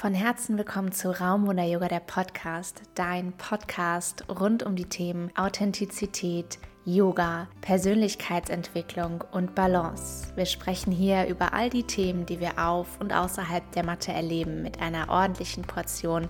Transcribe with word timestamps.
Von 0.00 0.14
Herzen 0.14 0.56
willkommen 0.56 0.92
zu 0.92 1.10
Raumwunder 1.10 1.64
Yoga, 1.64 1.88
der 1.88 1.98
Podcast, 1.98 2.82
dein 2.94 3.32
Podcast 3.32 4.24
rund 4.28 4.62
um 4.62 4.76
die 4.76 4.84
Themen 4.84 5.32
Authentizität, 5.36 6.60
Yoga, 6.84 7.48
Persönlichkeitsentwicklung 7.62 9.24
und 9.32 9.56
Balance. 9.56 10.28
Wir 10.36 10.46
sprechen 10.46 10.92
hier 10.92 11.26
über 11.26 11.52
all 11.52 11.68
die 11.68 11.82
Themen, 11.82 12.26
die 12.26 12.38
wir 12.38 12.64
auf 12.64 13.00
und 13.00 13.12
außerhalb 13.12 13.72
der 13.72 13.84
Matte 13.84 14.12
erleben, 14.12 14.62
mit 14.62 14.80
einer 14.80 15.08
ordentlichen 15.08 15.64
Portion 15.64 16.28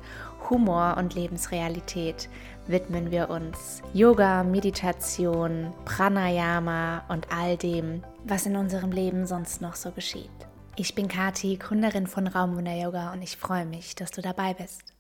Humor 0.49 0.97
und 0.97 1.15
Lebensrealität 1.15 2.31
widmen 2.69 3.11
wir 3.11 3.29
uns 3.29 3.83
Yoga, 3.93 4.45
Meditation, 4.45 5.75
Pranayama 5.85 7.03
und 7.09 7.27
all 7.31 7.59
dem, 7.59 8.03
was 8.25 8.47
in 8.47 8.57
unserem 8.57 8.93
Leben 8.93 9.27
sonst 9.27 9.61
noch 9.61 9.75
so 9.75 9.91
geschieht. 9.91 10.48
Ich 10.81 10.95
bin 10.95 11.09
Kati, 11.09 11.57
Gründerin 11.57 12.07
von 12.07 12.29
Raumwunder 12.29 12.77
Yoga 12.77 13.13
und 13.13 13.21
ich 13.21 13.37
freue 13.37 13.67
mich, 13.67 13.97
dass 13.97 14.13
du 14.13 14.23
dabei 14.23 14.55
bist. 14.55 14.95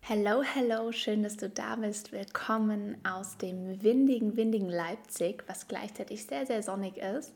Hello, 0.00 0.42
hello, 0.42 0.90
schön, 0.90 1.22
dass 1.22 1.36
du 1.36 1.48
da 1.48 1.76
bist. 1.76 2.10
Willkommen 2.10 2.96
aus 3.04 3.36
dem 3.36 3.84
windigen, 3.84 4.36
windigen 4.36 4.68
Leipzig, 4.68 5.44
was 5.46 5.68
gleichzeitig 5.68 6.26
sehr, 6.26 6.44
sehr 6.44 6.64
sonnig 6.64 6.96
ist. 6.96 7.34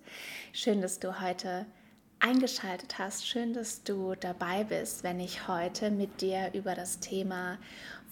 Schön, 0.52 0.82
dass 0.82 0.98
du 0.98 1.20
heute 1.20 1.64
eingeschaltet 2.18 2.98
hast. 2.98 3.24
Schön, 3.24 3.52
dass 3.52 3.84
du 3.84 4.16
dabei 4.16 4.64
bist, 4.64 5.04
wenn 5.04 5.20
ich 5.20 5.46
heute 5.46 5.92
mit 5.92 6.20
dir 6.20 6.50
über 6.54 6.74
das 6.74 6.98
Thema 6.98 7.58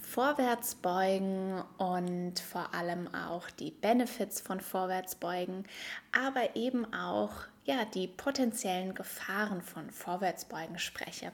Vorwärtsbeugen 0.03 1.65
und 1.79 2.39
vor 2.39 2.73
allem 2.73 3.13
auch 3.13 3.51
die 3.51 3.73
Benefits 3.73 4.41
von 4.41 4.61
Vorwärtsbeugen, 4.61 5.65
aber 6.13 6.55
eben 6.55 6.85
auch 6.95 7.33
ja, 7.67 7.85
die 7.85 8.07
potenziellen 8.07 8.95
Gefahren 8.95 9.61
von 9.61 9.91
Vorwärtsbeugen 9.91 10.79
spreche. 10.79 11.33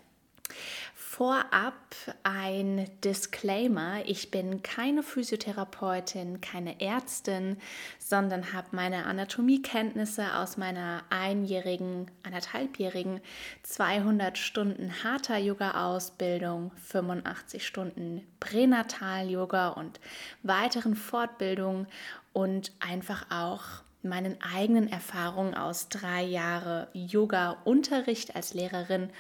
Vorab 0.95 1.75
ein 2.23 2.91
Disclaimer. 3.05 4.03
Ich 4.07 4.31
bin 4.31 4.63
keine 4.63 5.03
Physiotherapeutin, 5.03 6.41
keine 6.41 6.81
Ärztin, 6.81 7.59
sondern 7.99 8.53
habe 8.53 8.69
meine 8.73 9.05
Anatomiekenntnisse 9.05 10.35
aus 10.37 10.57
meiner 10.57 11.05
einjährigen, 11.11 12.11
anderthalbjährigen 12.23 13.21
200 13.63 14.39
Stunden 14.39 15.05
harter 15.05 15.37
Yoga-Ausbildung, 15.37 16.73
85 16.83 17.67
Stunden 17.67 18.27
Pränatal-Yoga 18.41 19.69
und 19.69 20.01
weiteren 20.43 20.97
Fortbildungen 20.97 21.87
und 22.33 22.73
einfach 22.81 23.27
auch 23.31 23.83
meinen 24.05 24.37
eigenen 24.43 24.89
Erfahrungen 24.89 25.55
aus 25.55 25.89
drei 25.89 26.23
Jahren 26.23 26.87
Yoga-Unterricht 26.93 28.37
als 28.37 28.55
Lehrerin 28.55 29.11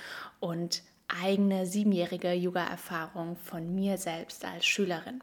und 0.41 0.83
eigene 1.08 1.66
siebenjährige 1.66 2.33
Yoga-Erfahrung 2.33 3.36
von 3.36 3.75
mir 3.75 3.98
selbst 3.98 4.44
als 4.44 4.66
Schülerin. 4.66 5.22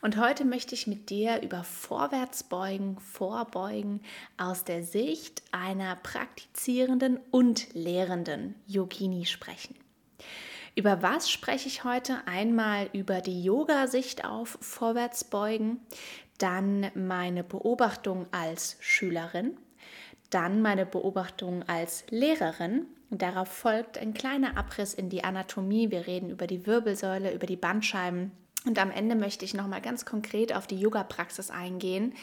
Und 0.00 0.16
heute 0.16 0.44
möchte 0.44 0.74
ich 0.74 0.86
mit 0.86 1.10
dir 1.10 1.40
über 1.42 1.62
Vorwärtsbeugen, 1.64 2.98
Vorbeugen 2.98 4.00
aus 4.36 4.64
der 4.64 4.82
Sicht 4.82 5.42
einer 5.52 5.96
praktizierenden 5.96 7.20
und 7.30 7.72
lehrenden 7.74 8.56
Yogini 8.66 9.24
sprechen. 9.24 9.76
Über 10.74 11.02
was 11.02 11.30
spreche 11.30 11.68
ich 11.68 11.84
heute? 11.84 12.26
Einmal 12.26 12.88
über 12.94 13.20
die 13.20 13.44
Yoga-Sicht 13.44 14.24
auf 14.24 14.56
Vorwärtsbeugen, 14.62 15.80
dann 16.38 16.90
meine 16.94 17.44
Beobachtung 17.44 18.26
als 18.32 18.76
Schülerin, 18.80 19.56
dann 20.30 20.62
meine 20.62 20.86
Beobachtung 20.86 21.62
als 21.68 22.04
Lehrerin. 22.10 22.86
Darauf 23.10 23.48
folgt 23.48 23.98
ein 23.98 24.14
kleiner 24.14 24.56
Abriss 24.56 24.94
in 24.94 25.10
die 25.10 25.24
Anatomie. 25.24 25.90
Wir 25.90 26.06
reden 26.06 26.30
über 26.30 26.46
die 26.46 26.66
Wirbelsäule, 26.66 27.32
über 27.32 27.46
die 27.46 27.56
Bandscheiben. 27.56 28.32
Und 28.64 28.78
am 28.78 28.90
Ende 28.90 29.14
möchte 29.14 29.44
ich 29.44 29.54
nochmal 29.54 29.82
ganz 29.82 30.04
konkret 30.04 30.54
auf 30.54 30.66
die 30.66 30.78
Yoga-Praxis 30.78 31.50
eingehen, 31.50 32.14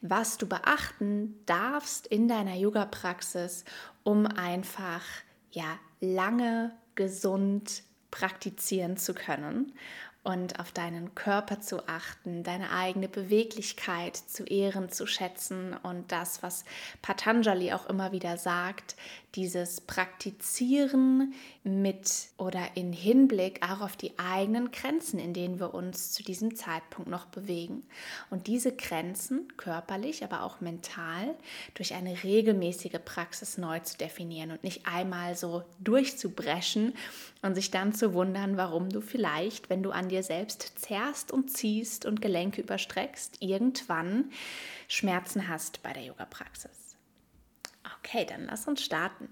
was 0.00 0.38
du 0.38 0.48
beachten 0.48 1.38
darfst 1.46 2.06
in 2.06 2.26
deiner 2.26 2.56
Yoga-Praxis, 2.56 3.64
um 4.02 4.26
einfach 4.26 5.02
ja, 5.50 5.78
lange 6.00 6.72
gesund 6.94 7.82
praktizieren 8.10 8.96
zu 8.96 9.14
können 9.14 9.72
und 10.24 10.58
auf 10.58 10.72
deinen 10.72 11.14
Körper 11.14 11.60
zu 11.60 11.86
achten, 11.86 12.42
deine 12.42 12.70
eigene 12.70 13.08
Beweglichkeit 13.08 14.16
zu 14.16 14.44
ehren, 14.44 14.90
zu 14.90 15.06
schätzen 15.06 15.76
und 15.82 16.10
das, 16.10 16.42
was 16.42 16.64
Patanjali 17.02 17.72
auch 17.72 17.86
immer 17.86 18.10
wieder 18.10 18.38
sagt, 18.38 18.96
dieses 19.34 19.80
Praktizieren 19.80 21.34
mit 21.64 22.28
oder 22.36 22.76
in 22.76 22.92
Hinblick 22.92 23.60
auch 23.68 23.80
auf 23.80 23.96
die 23.96 24.16
eigenen 24.18 24.70
Grenzen, 24.70 25.18
in 25.18 25.34
denen 25.34 25.58
wir 25.58 25.74
uns 25.74 26.12
zu 26.12 26.22
diesem 26.22 26.54
Zeitpunkt 26.54 27.10
noch 27.10 27.26
bewegen. 27.26 27.84
Und 28.30 28.46
diese 28.46 28.74
Grenzen, 28.74 29.48
körperlich, 29.56 30.22
aber 30.22 30.42
auch 30.42 30.60
mental, 30.60 31.34
durch 31.74 31.94
eine 31.94 32.22
regelmäßige 32.22 32.98
Praxis 33.04 33.58
neu 33.58 33.80
zu 33.80 33.96
definieren 33.96 34.52
und 34.52 34.62
nicht 34.62 34.86
einmal 34.86 35.36
so 35.36 35.64
durchzubrechen 35.80 36.94
und 37.42 37.54
sich 37.54 37.70
dann 37.70 37.92
zu 37.92 38.14
wundern, 38.14 38.56
warum 38.56 38.88
du 38.88 39.00
vielleicht, 39.00 39.68
wenn 39.70 39.82
du 39.82 39.90
an 39.90 40.08
dir 40.08 40.22
selbst 40.22 40.78
zerrst 40.78 41.32
und 41.32 41.50
ziehst 41.50 42.06
und 42.06 42.22
Gelenke 42.22 42.60
überstreckst, 42.60 43.38
irgendwann 43.40 44.30
Schmerzen 44.86 45.48
hast 45.48 45.82
bei 45.82 45.92
der 45.92 46.04
Yoga-Praxis. 46.04 46.83
Okay, 48.04 48.26
dann 48.26 48.46
lass 48.46 48.68
uns 48.68 48.82
starten. 48.82 49.28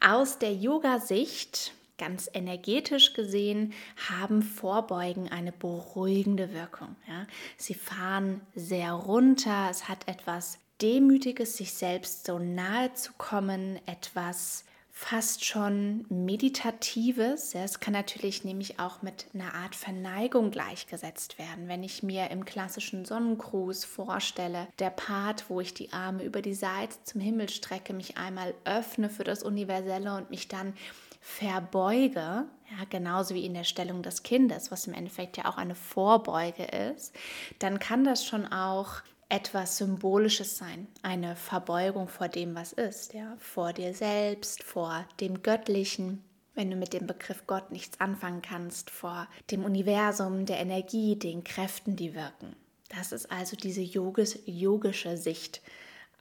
Aus 0.00 0.38
der 0.38 0.54
Yoga-Sicht, 0.54 1.72
ganz 1.98 2.30
energetisch 2.32 3.14
gesehen, 3.14 3.72
haben 4.08 4.42
Vorbeugen 4.42 5.28
eine 5.28 5.50
beruhigende 5.50 6.52
Wirkung. 6.54 6.94
Ja? 7.08 7.26
Sie 7.56 7.74
fahren 7.74 8.40
sehr 8.54 8.92
runter, 8.92 9.68
es 9.70 9.88
hat 9.88 10.06
etwas 10.06 10.58
Demütiges, 10.80 11.56
sich 11.56 11.72
selbst 11.72 12.26
so 12.26 12.38
nahe 12.38 12.92
zu 12.94 13.12
kommen, 13.18 13.78
etwas 13.86 14.64
fast 15.02 15.44
schon 15.44 16.06
meditatives. 16.08 17.54
Es 17.54 17.80
kann 17.80 17.92
natürlich 17.92 18.44
nämlich 18.44 18.78
auch 18.78 19.02
mit 19.02 19.26
einer 19.34 19.52
Art 19.52 19.74
Verneigung 19.74 20.50
gleichgesetzt 20.50 21.38
werden. 21.38 21.66
Wenn 21.66 21.82
ich 21.82 22.02
mir 22.02 22.30
im 22.30 22.44
klassischen 22.44 23.04
Sonnengruß 23.04 23.84
vorstelle, 23.84 24.68
der 24.78 24.90
Part, 24.90 25.50
wo 25.50 25.60
ich 25.60 25.74
die 25.74 25.92
Arme 25.92 26.22
über 26.22 26.40
die 26.40 26.54
Seite 26.54 26.96
zum 27.02 27.20
Himmel 27.20 27.48
strecke, 27.48 27.92
mich 27.92 28.16
einmal 28.16 28.54
öffne 28.64 29.10
für 29.10 29.24
das 29.24 29.42
Universelle 29.42 30.16
und 30.16 30.30
mich 30.30 30.46
dann 30.46 30.72
verbeuge, 31.20 32.46
ja, 32.70 32.84
genauso 32.88 33.34
wie 33.34 33.44
in 33.44 33.54
der 33.54 33.64
Stellung 33.64 34.02
des 34.02 34.22
Kindes, 34.22 34.70
was 34.70 34.86
im 34.86 34.94
Endeffekt 34.94 35.36
ja 35.36 35.46
auch 35.46 35.56
eine 35.56 35.74
Vorbeuge 35.74 36.64
ist, 36.64 37.14
dann 37.58 37.80
kann 37.80 38.04
das 38.04 38.24
schon 38.24 38.46
auch 38.46 39.02
etwas 39.32 39.78
Symbolisches 39.78 40.58
sein, 40.58 40.88
eine 41.00 41.36
Verbeugung 41.36 42.06
vor 42.06 42.28
dem, 42.28 42.54
was 42.54 42.74
ist, 42.74 43.14
ja, 43.14 43.34
vor 43.38 43.72
dir 43.72 43.94
selbst, 43.94 44.62
vor 44.62 45.06
dem 45.20 45.42
Göttlichen, 45.42 46.22
wenn 46.54 46.70
du 46.70 46.76
mit 46.76 46.92
dem 46.92 47.06
Begriff 47.06 47.46
Gott 47.46 47.72
nichts 47.72 47.98
anfangen 47.98 48.42
kannst, 48.42 48.90
vor 48.90 49.26
dem 49.50 49.64
Universum, 49.64 50.44
der 50.44 50.58
Energie, 50.58 51.16
den 51.16 51.44
Kräften, 51.44 51.96
die 51.96 52.14
wirken. 52.14 52.54
Das 52.90 53.10
ist 53.10 53.32
also 53.32 53.56
diese 53.56 53.80
yogis, 53.80 54.38
yogische 54.44 55.16
Sicht 55.16 55.62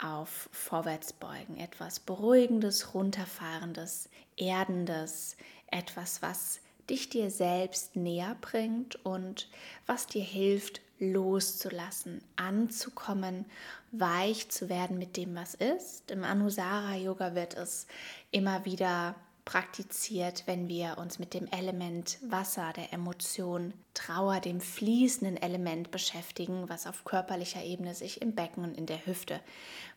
auf 0.01 0.47
Vorwärtsbeugen, 0.53 1.57
etwas 1.57 1.99
Beruhigendes, 1.99 2.93
Runterfahrendes, 2.93 4.07
Erdendes, 4.37 5.35
etwas, 5.67 6.21
was 6.21 6.61
dich 6.89 7.09
dir 7.09 7.29
selbst 7.29 7.97
näher 7.97 8.37
bringt 8.39 9.05
und 9.05 9.49
was 9.85 10.07
dir 10.07 10.23
hilft, 10.23 10.79
loszulassen, 11.01 12.21
anzukommen, 12.35 13.45
weich 13.91 14.49
zu 14.49 14.69
werden 14.69 14.97
mit 14.97 15.17
dem, 15.17 15.35
was 15.35 15.55
ist. 15.55 16.11
Im 16.11 16.23
Anusara 16.23 16.95
Yoga 16.95 17.35
wird 17.35 17.55
es 17.55 17.87
immer 18.29 18.63
wieder 18.63 19.15
praktiziert, 19.43 20.43
wenn 20.45 20.67
wir 20.67 20.97
uns 20.99 21.17
mit 21.17 21.33
dem 21.33 21.47
Element 21.47 22.19
Wasser, 22.21 22.71
der 22.75 22.93
Emotion 22.93 23.73
Trauer, 23.93 24.39
dem 24.39 24.61
fließenden 24.61 25.35
Element 25.37 25.91
beschäftigen, 25.91 26.69
was 26.69 26.85
auf 26.85 27.03
körperlicher 27.03 27.63
Ebene 27.63 27.95
sich 27.95 28.21
im 28.21 28.35
Becken 28.35 28.63
und 28.63 28.77
in 28.77 28.85
der 28.85 29.05
Hüfte 29.05 29.41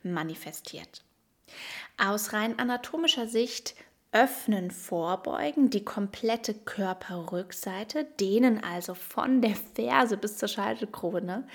manifestiert. 0.02 1.04
Aus 1.98 2.32
rein 2.32 2.58
anatomischer 2.58 3.28
Sicht 3.28 3.74
Öffnen 4.14 4.70
vorbeugen, 4.70 5.70
die 5.70 5.84
komplette 5.84 6.54
Körperrückseite, 6.54 8.04
dehnen 8.20 8.62
also 8.62 8.94
von 8.94 9.42
der 9.42 9.56
Ferse 9.74 10.16
bis 10.16 10.38
zur 10.38 10.48
Scheitelkrone 10.48 11.48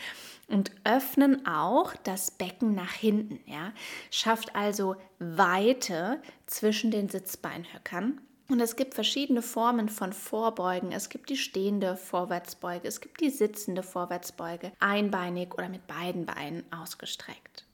und 0.50 0.72
öffnen 0.84 1.48
auch 1.48 1.96
das 2.04 2.32
Becken 2.32 2.76
nach 2.76 2.92
hinten. 2.92 3.40
Ja? 3.50 3.72
Schafft 4.12 4.58
also 4.58 4.98
Weite 5.20 6.22
zwischen 6.48 6.92
den 6.92 7.08
Sitzbeinhöckern. 7.08 8.20
Und 8.50 8.60
es 8.60 8.76
gibt 8.76 8.94
verschiedene 8.94 9.42
Formen 9.42 9.88
von 9.88 10.12
Vorbeugen. 10.12 10.92
Es 10.92 11.08
gibt 11.08 11.30
die 11.30 11.38
stehende 11.38 11.96
Vorwärtsbeuge, 11.96 12.90
es 12.90 13.00
gibt 13.00 13.22
die 13.22 13.30
sitzende 13.30 13.84
Vorwärtsbeuge, 13.84 14.74
einbeinig 14.80 15.54
oder 15.54 15.70
mit 15.70 15.88
beiden 15.88 16.26
Beinen 16.26 16.66
ausgestreckt. 16.74 17.69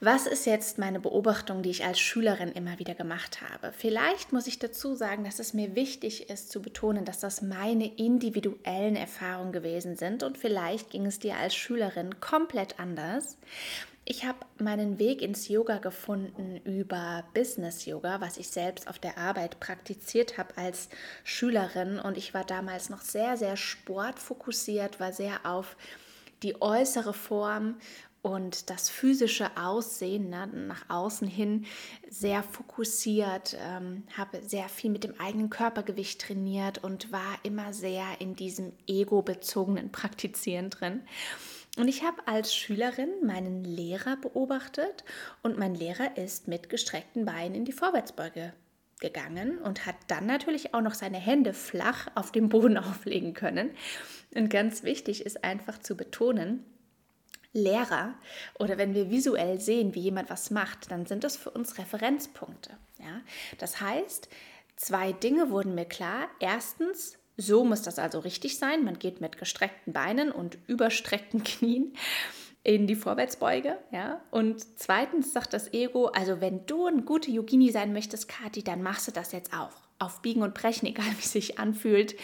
Was 0.00 0.28
ist 0.28 0.46
jetzt 0.46 0.78
meine 0.78 1.00
Beobachtung, 1.00 1.62
die 1.62 1.70
ich 1.70 1.84
als 1.84 1.98
Schülerin 1.98 2.52
immer 2.52 2.78
wieder 2.78 2.94
gemacht 2.94 3.40
habe? 3.42 3.72
Vielleicht 3.76 4.32
muss 4.32 4.46
ich 4.46 4.60
dazu 4.60 4.94
sagen, 4.94 5.24
dass 5.24 5.40
es 5.40 5.54
mir 5.54 5.74
wichtig 5.74 6.30
ist 6.30 6.52
zu 6.52 6.62
betonen, 6.62 7.04
dass 7.04 7.18
das 7.18 7.42
meine 7.42 7.92
individuellen 7.96 8.94
Erfahrungen 8.94 9.50
gewesen 9.50 9.96
sind 9.96 10.22
und 10.22 10.38
vielleicht 10.38 10.90
ging 10.90 11.04
es 11.04 11.18
dir 11.18 11.34
als 11.36 11.56
Schülerin 11.56 12.20
komplett 12.20 12.78
anders. 12.78 13.38
Ich 14.04 14.24
habe 14.24 14.38
meinen 14.58 15.00
Weg 15.00 15.20
ins 15.20 15.48
Yoga 15.48 15.78
gefunden 15.78 16.60
über 16.64 17.24
Business 17.34 17.84
Yoga, 17.84 18.20
was 18.20 18.36
ich 18.36 18.50
selbst 18.50 18.86
auf 18.86 19.00
der 19.00 19.18
Arbeit 19.18 19.58
praktiziert 19.58 20.38
habe 20.38 20.56
als 20.56 20.90
Schülerin 21.24 21.98
und 21.98 22.16
ich 22.16 22.34
war 22.34 22.44
damals 22.44 22.88
noch 22.88 23.00
sehr, 23.00 23.36
sehr 23.36 23.56
sportfokussiert, 23.56 25.00
war 25.00 25.12
sehr 25.12 25.44
auf 25.44 25.76
die 26.44 26.62
äußere 26.62 27.14
Form 27.14 27.74
und 28.22 28.70
das 28.70 28.90
physische 28.90 29.56
Aussehen 29.56 30.28
ne, 30.28 30.46
nach 30.46 30.88
außen 30.88 31.28
hin 31.28 31.66
sehr 32.08 32.42
fokussiert, 32.42 33.56
ähm, 33.60 34.04
habe 34.16 34.42
sehr 34.42 34.68
viel 34.68 34.90
mit 34.90 35.04
dem 35.04 35.18
eigenen 35.20 35.50
Körpergewicht 35.50 36.20
trainiert 36.20 36.82
und 36.82 37.12
war 37.12 37.38
immer 37.42 37.72
sehr 37.72 38.04
in 38.20 38.34
diesem 38.34 38.72
ego-bezogenen 38.86 39.92
Praktizieren 39.92 40.70
drin. 40.70 41.02
Und 41.76 41.86
ich 41.86 42.02
habe 42.02 42.26
als 42.26 42.54
Schülerin 42.54 43.10
meinen 43.24 43.62
Lehrer 43.62 44.16
beobachtet 44.16 45.04
und 45.42 45.58
mein 45.58 45.74
Lehrer 45.74 46.16
ist 46.16 46.48
mit 46.48 46.68
gestreckten 46.68 47.24
Beinen 47.24 47.54
in 47.54 47.64
die 47.64 47.72
Vorwärtsbeuge 47.72 48.52
gegangen 48.98 49.58
und 49.58 49.86
hat 49.86 49.94
dann 50.08 50.26
natürlich 50.26 50.74
auch 50.74 50.80
noch 50.80 50.94
seine 50.94 51.18
Hände 51.18 51.52
flach 51.52 52.08
auf 52.16 52.32
dem 52.32 52.48
Boden 52.48 52.76
auflegen 52.78 53.32
können. 53.32 53.70
Und 54.34 54.50
ganz 54.50 54.82
wichtig 54.82 55.24
ist 55.24 55.44
einfach 55.44 55.78
zu 55.78 55.96
betonen, 55.96 56.64
Lehrer 57.52 58.14
oder 58.58 58.78
wenn 58.78 58.94
wir 58.94 59.10
visuell 59.10 59.60
sehen, 59.60 59.94
wie 59.94 60.00
jemand 60.00 60.30
was 60.30 60.50
macht, 60.50 60.90
dann 60.90 61.06
sind 61.06 61.24
das 61.24 61.36
für 61.36 61.50
uns 61.50 61.78
Referenzpunkte. 61.78 62.70
Ja? 62.98 63.20
Das 63.58 63.80
heißt, 63.80 64.28
zwei 64.76 65.12
Dinge 65.12 65.50
wurden 65.50 65.74
mir 65.74 65.86
klar. 65.86 66.28
Erstens, 66.40 67.18
so 67.36 67.64
muss 67.64 67.82
das 67.82 67.98
also 67.98 68.18
richtig 68.18 68.58
sein. 68.58 68.84
Man 68.84 68.98
geht 68.98 69.20
mit 69.20 69.38
gestreckten 69.38 69.92
Beinen 69.92 70.30
und 70.30 70.58
überstreckten 70.66 71.42
Knien 71.44 71.94
in 72.64 72.86
die 72.86 72.96
Vorwärtsbeuge. 72.96 73.78
Ja? 73.92 74.20
Und 74.30 74.78
zweitens 74.78 75.32
sagt 75.32 75.54
das 75.54 75.72
Ego, 75.72 76.06
also 76.06 76.40
wenn 76.40 76.66
du 76.66 76.86
eine 76.86 77.02
gute 77.02 77.30
Yogini 77.30 77.70
sein 77.70 77.92
möchtest, 77.92 78.28
Kati, 78.28 78.62
dann 78.62 78.82
machst 78.82 79.08
du 79.08 79.12
das 79.12 79.32
jetzt 79.32 79.54
auch. 79.54 79.87
Auf 79.98 80.22
Biegen 80.22 80.42
und 80.42 80.54
Brechen, 80.54 80.86
egal 80.88 81.06
wie 81.06 81.22
es 81.22 81.32
sich 81.32 81.58
anfühlt, 81.58 82.16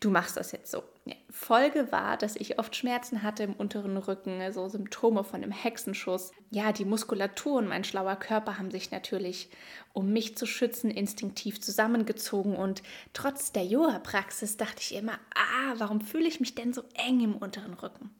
du 0.00 0.10
machst 0.10 0.36
das 0.36 0.52
jetzt 0.52 0.70
so. 0.70 0.82
Folge 1.30 1.90
war, 1.92 2.16
dass 2.16 2.36
ich 2.36 2.58
oft 2.58 2.76
Schmerzen 2.76 3.22
hatte 3.22 3.44
im 3.44 3.54
unteren 3.54 3.96
Rücken, 3.96 4.52
so 4.52 4.68
Symptome 4.68 5.24
von 5.24 5.42
einem 5.42 5.52
Hexenschuss. 5.52 6.32
Ja, 6.50 6.72
die 6.72 6.84
Muskulatur 6.84 7.58
und 7.58 7.68
mein 7.68 7.84
schlauer 7.84 8.16
Körper 8.16 8.58
haben 8.58 8.70
sich 8.70 8.90
natürlich, 8.90 9.48
um 9.92 10.12
mich 10.12 10.36
zu 10.36 10.46
schützen, 10.46 10.90
instinktiv 10.90 11.60
zusammengezogen. 11.60 12.56
Und 12.56 12.82
trotz 13.12 13.52
der 13.52 13.64
Yoga-Praxis 13.64 14.56
dachte 14.56 14.80
ich 14.80 14.94
immer, 14.94 15.18
ah, 15.34 15.74
warum 15.78 16.00
fühle 16.00 16.28
ich 16.28 16.40
mich 16.40 16.54
denn 16.54 16.72
so 16.72 16.82
eng 16.94 17.20
im 17.20 17.36
unteren 17.36 17.74
Rücken? 17.74 18.10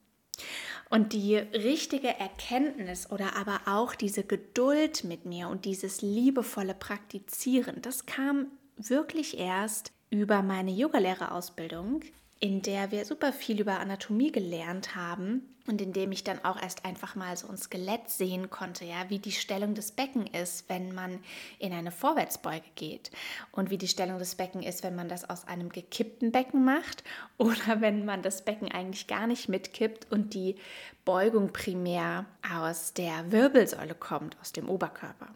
Und 0.88 1.12
die 1.12 1.36
richtige 1.36 2.08
Erkenntnis 2.08 3.10
oder 3.10 3.36
aber 3.36 3.60
auch 3.66 3.94
diese 3.94 4.24
Geduld 4.24 5.04
mit 5.04 5.24
mir 5.24 5.48
und 5.48 5.64
dieses 5.64 6.02
liebevolle 6.02 6.74
Praktizieren, 6.74 7.80
das 7.82 8.06
kam 8.06 8.46
wirklich 8.88 9.38
erst 9.38 9.92
über 10.10 10.42
meine 10.42 10.70
Yogalehrerausbildung, 10.70 12.02
in 12.40 12.62
der 12.62 12.90
wir 12.90 13.04
super 13.04 13.32
viel 13.32 13.60
über 13.60 13.78
Anatomie 13.78 14.32
gelernt 14.32 14.96
haben 14.96 15.42
und 15.66 15.80
in 15.80 15.92
dem 15.92 16.10
ich 16.10 16.24
dann 16.24 16.42
auch 16.44 16.60
erst 16.60 16.86
einfach 16.86 17.14
mal 17.14 17.36
so 17.36 17.48
ein 17.48 17.58
Skelett 17.58 18.08
sehen 18.08 18.48
konnte, 18.48 18.86
ja, 18.86 19.08
wie 19.08 19.18
die 19.18 19.32
Stellung 19.32 19.74
des 19.74 19.92
Becken 19.92 20.26
ist, 20.26 20.68
wenn 20.68 20.94
man 20.94 21.20
in 21.58 21.72
eine 21.72 21.92
Vorwärtsbeuge 21.92 22.64
geht 22.76 23.10
und 23.52 23.70
wie 23.70 23.76
die 23.76 23.88
Stellung 23.88 24.18
des 24.18 24.34
Becken 24.34 24.62
ist, 24.62 24.82
wenn 24.82 24.96
man 24.96 25.08
das 25.08 25.28
aus 25.28 25.46
einem 25.46 25.68
gekippten 25.68 26.32
Becken 26.32 26.64
macht 26.64 27.04
oder 27.38 27.80
wenn 27.80 28.04
man 28.04 28.22
das 28.22 28.44
Becken 28.44 28.72
eigentlich 28.72 29.06
gar 29.06 29.26
nicht 29.26 29.48
mitkippt 29.48 30.10
und 30.10 30.32
die 30.32 30.56
Beugung 31.04 31.52
primär 31.52 32.24
aus 32.58 32.94
der 32.94 33.30
Wirbelsäule 33.30 33.94
kommt, 33.94 34.36
aus 34.40 34.52
dem 34.52 34.68
Oberkörper. 34.68 35.28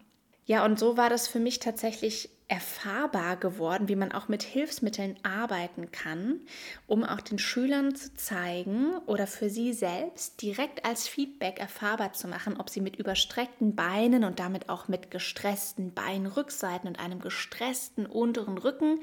Ja, 0.47 0.65
und 0.65 0.79
so 0.79 0.97
war 0.97 1.09
das 1.09 1.27
für 1.27 1.39
mich 1.39 1.59
tatsächlich 1.59 2.29
erfahrbar 2.47 3.37
geworden, 3.37 3.87
wie 3.87 3.95
man 3.95 4.11
auch 4.11 4.27
mit 4.27 4.43
Hilfsmitteln 4.43 5.17
arbeiten 5.23 5.91
kann, 5.91 6.41
um 6.85 7.03
auch 7.03 7.21
den 7.21 7.39
Schülern 7.39 7.95
zu 7.95 8.13
zeigen 8.13 8.97
oder 9.07 9.25
für 9.25 9.49
sie 9.49 9.73
selbst 9.73 10.41
direkt 10.41 10.85
als 10.85 11.07
Feedback 11.07 11.59
erfahrbar 11.59 12.13
zu 12.13 12.27
machen, 12.27 12.57
ob 12.59 12.69
sie 12.69 12.81
mit 12.81 12.97
überstreckten 12.97 13.75
Beinen 13.75 14.23
und 14.23 14.39
damit 14.39 14.69
auch 14.69 14.87
mit 14.87 15.09
gestressten 15.09 15.93
Beinrückseiten 15.93 16.87
und 16.87 16.99
einem 16.99 17.19
gestressten 17.19 18.05
unteren 18.05 18.59
Rücken 18.59 18.99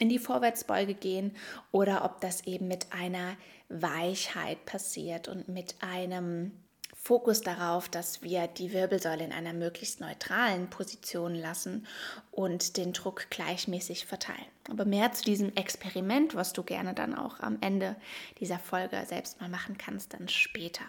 in 0.00 0.08
die 0.08 0.18
Vorwärtsbeuge 0.18 0.94
gehen 0.94 1.36
oder 1.70 2.04
ob 2.04 2.20
das 2.20 2.44
eben 2.46 2.66
mit 2.66 2.88
einer 2.90 3.36
Weichheit 3.68 4.64
passiert 4.66 5.28
und 5.28 5.48
mit 5.48 5.76
einem 5.80 6.50
Fokus 7.06 7.42
darauf, 7.42 7.90
dass 7.90 8.22
wir 8.22 8.46
die 8.46 8.72
Wirbelsäule 8.72 9.22
in 9.22 9.32
einer 9.32 9.52
möglichst 9.52 10.00
neutralen 10.00 10.70
Position 10.70 11.34
lassen 11.34 11.86
und 12.30 12.78
den 12.78 12.94
Druck 12.94 13.26
gleichmäßig 13.28 14.06
verteilen. 14.06 14.46
Aber 14.70 14.86
mehr 14.86 15.12
zu 15.12 15.22
diesem 15.22 15.54
Experiment, 15.54 16.34
was 16.34 16.54
du 16.54 16.62
gerne 16.62 16.94
dann 16.94 17.14
auch 17.14 17.40
am 17.40 17.58
Ende 17.60 17.94
dieser 18.40 18.58
Folge 18.58 19.04
selbst 19.06 19.38
mal 19.38 19.50
machen 19.50 19.76
kannst, 19.76 20.14
dann 20.14 20.28
später. 20.28 20.84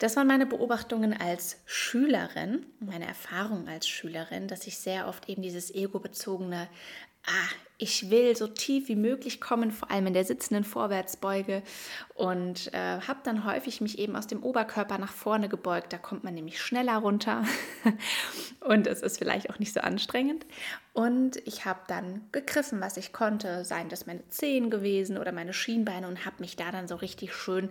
Das 0.00 0.16
waren 0.16 0.26
meine 0.26 0.46
Beobachtungen 0.46 1.12
als 1.12 1.58
Schülerin, 1.66 2.66
meine 2.80 3.06
Erfahrungen 3.06 3.68
als 3.68 3.86
Schülerin, 3.86 4.48
dass 4.48 4.66
ich 4.66 4.78
sehr 4.78 5.06
oft 5.06 5.28
eben 5.28 5.42
dieses 5.42 5.72
ego-bezogene 5.72 6.66
ah, 7.26 7.54
ich 7.84 8.08
will 8.08 8.34
so 8.34 8.46
tief 8.46 8.88
wie 8.88 8.96
möglich 8.96 9.42
kommen, 9.42 9.70
vor 9.70 9.90
allem 9.90 10.06
in 10.06 10.14
der 10.14 10.24
sitzenden 10.24 10.64
Vorwärtsbeuge 10.64 11.62
und 12.14 12.72
äh, 12.72 13.00
habe 13.00 13.20
dann 13.24 13.44
häufig 13.44 13.82
mich 13.82 13.98
eben 13.98 14.16
aus 14.16 14.26
dem 14.26 14.42
Oberkörper 14.42 14.96
nach 14.96 15.12
vorne 15.12 15.50
gebeugt. 15.50 15.92
Da 15.92 15.98
kommt 15.98 16.24
man 16.24 16.32
nämlich 16.32 16.62
schneller 16.62 16.96
runter 16.96 17.44
und 18.60 18.86
es 18.86 19.02
ist 19.02 19.18
vielleicht 19.18 19.50
auch 19.50 19.58
nicht 19.58 19.74
so 19.74 19.80
anstrengend. 19.80 20.46
Und 20.94 21.36
ich 21.46 21.66
habe 21.66 21.80
dann 21.86 22.22
gegriffen, 22.32 22.80
was 22.80 22.96
ich 22.96 23.12
konnte, 23.12 23.66
seien 23.66 23.90
das 23.90 24.06
meine 24.06 24.26
Zehen 24.30 24.70
gewesen 24.70 25.18
oder 25.18 25.32
meine 25.32 25.52
Schienbeine 25.52 26.08
und 26.08 26.24
habe 26.24 26.36
mich 26.38 26.56
da 26.56 26.72
dann 26.72 26.88
so 26.88 26.94
richtig 26.94 27.34
schön 27.34 27.68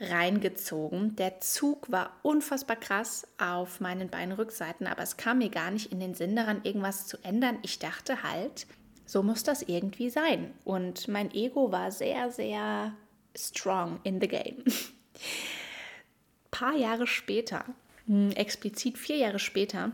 reingezogen. 0.00 1.16
Der 1.16 1.40
Zug 1.40 1.92
war 1.92 2.16
unfassbar 2.22 2.76
krass 2.76 3.26
auf 3.36 3.80
meinen 3.80 4.08
Beinrückseiten, 4.08 4.86
aber 4.86 5.02
es 5.02 5.18
kam 5.18 5.38
mir 5.38 5.50
gar 5.50 5.70
nicht 5.70 5.92
in 5.92 6.00
den 6.00 6.14
Sinn 6.14 6.34
daran, 6.34 6.62
irgendwas 6.62 7.06
zu 7.06 7.18
ändern. 7.22 7.58
Ich 7.62 7.78
dachte 7.78 8.22
halt, 8.22 8.66
so 9.10 9.24
muss 9.24 9.42
das 9.42 9.62
irgendwie 9.62 10.08
sein. 10.08 10.54
Und 10.64 11.08
mein 11.08 11.34
Ego 11.34 11.72
war 11.72 11.90
sehr, 11.90 12.30
sehr 12.30 12.94
strong 13.36 13.98
in 14.04 14.20
the 14.20 14.28
game. 14.28 14.62
Ein 14.64 14.72
paar 16.52 16.76
Jahre 16.76 17.08
später, 17.08 17.64
hm, 18.06 18.30
explizit 18.30 18.98
vier 18.98 19.16
Jahre 19.16 19.40
später, 19.40 19.90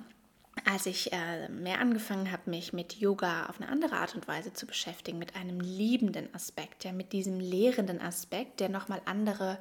als 0.66 0.84
ich 0.84 1.14
äh, 1.14 1.48
mehr 1.48 1.80
angefangen 1.80 2.30
habe, 2.30 2.50
mich 2.50 2.74
mit 2.74 2.94
Yoga 2.94 3.46
auf 3.46 3.58
eine 3.58 3.70
andere 3.70 3.96
Art 3.96 4.14
und 4.14 4.28
Weise 4.28 4.52
zu 4.52 4.66
beschäftigen, 4.66 5.18
mit 5.18 5.34
einem 5.34 5.60
liebenden 5.60 6.34
Aspekt, 6.34 6.84
ja, 6.84 6.92
mit 6.92 7.14
diesem 7.14 7.40
lehrenden 7.40 8.02
Aspekt, 8.02 8.60
der 8.60 8.68
nochmal 8.68 9.00
andere 9.06 9.58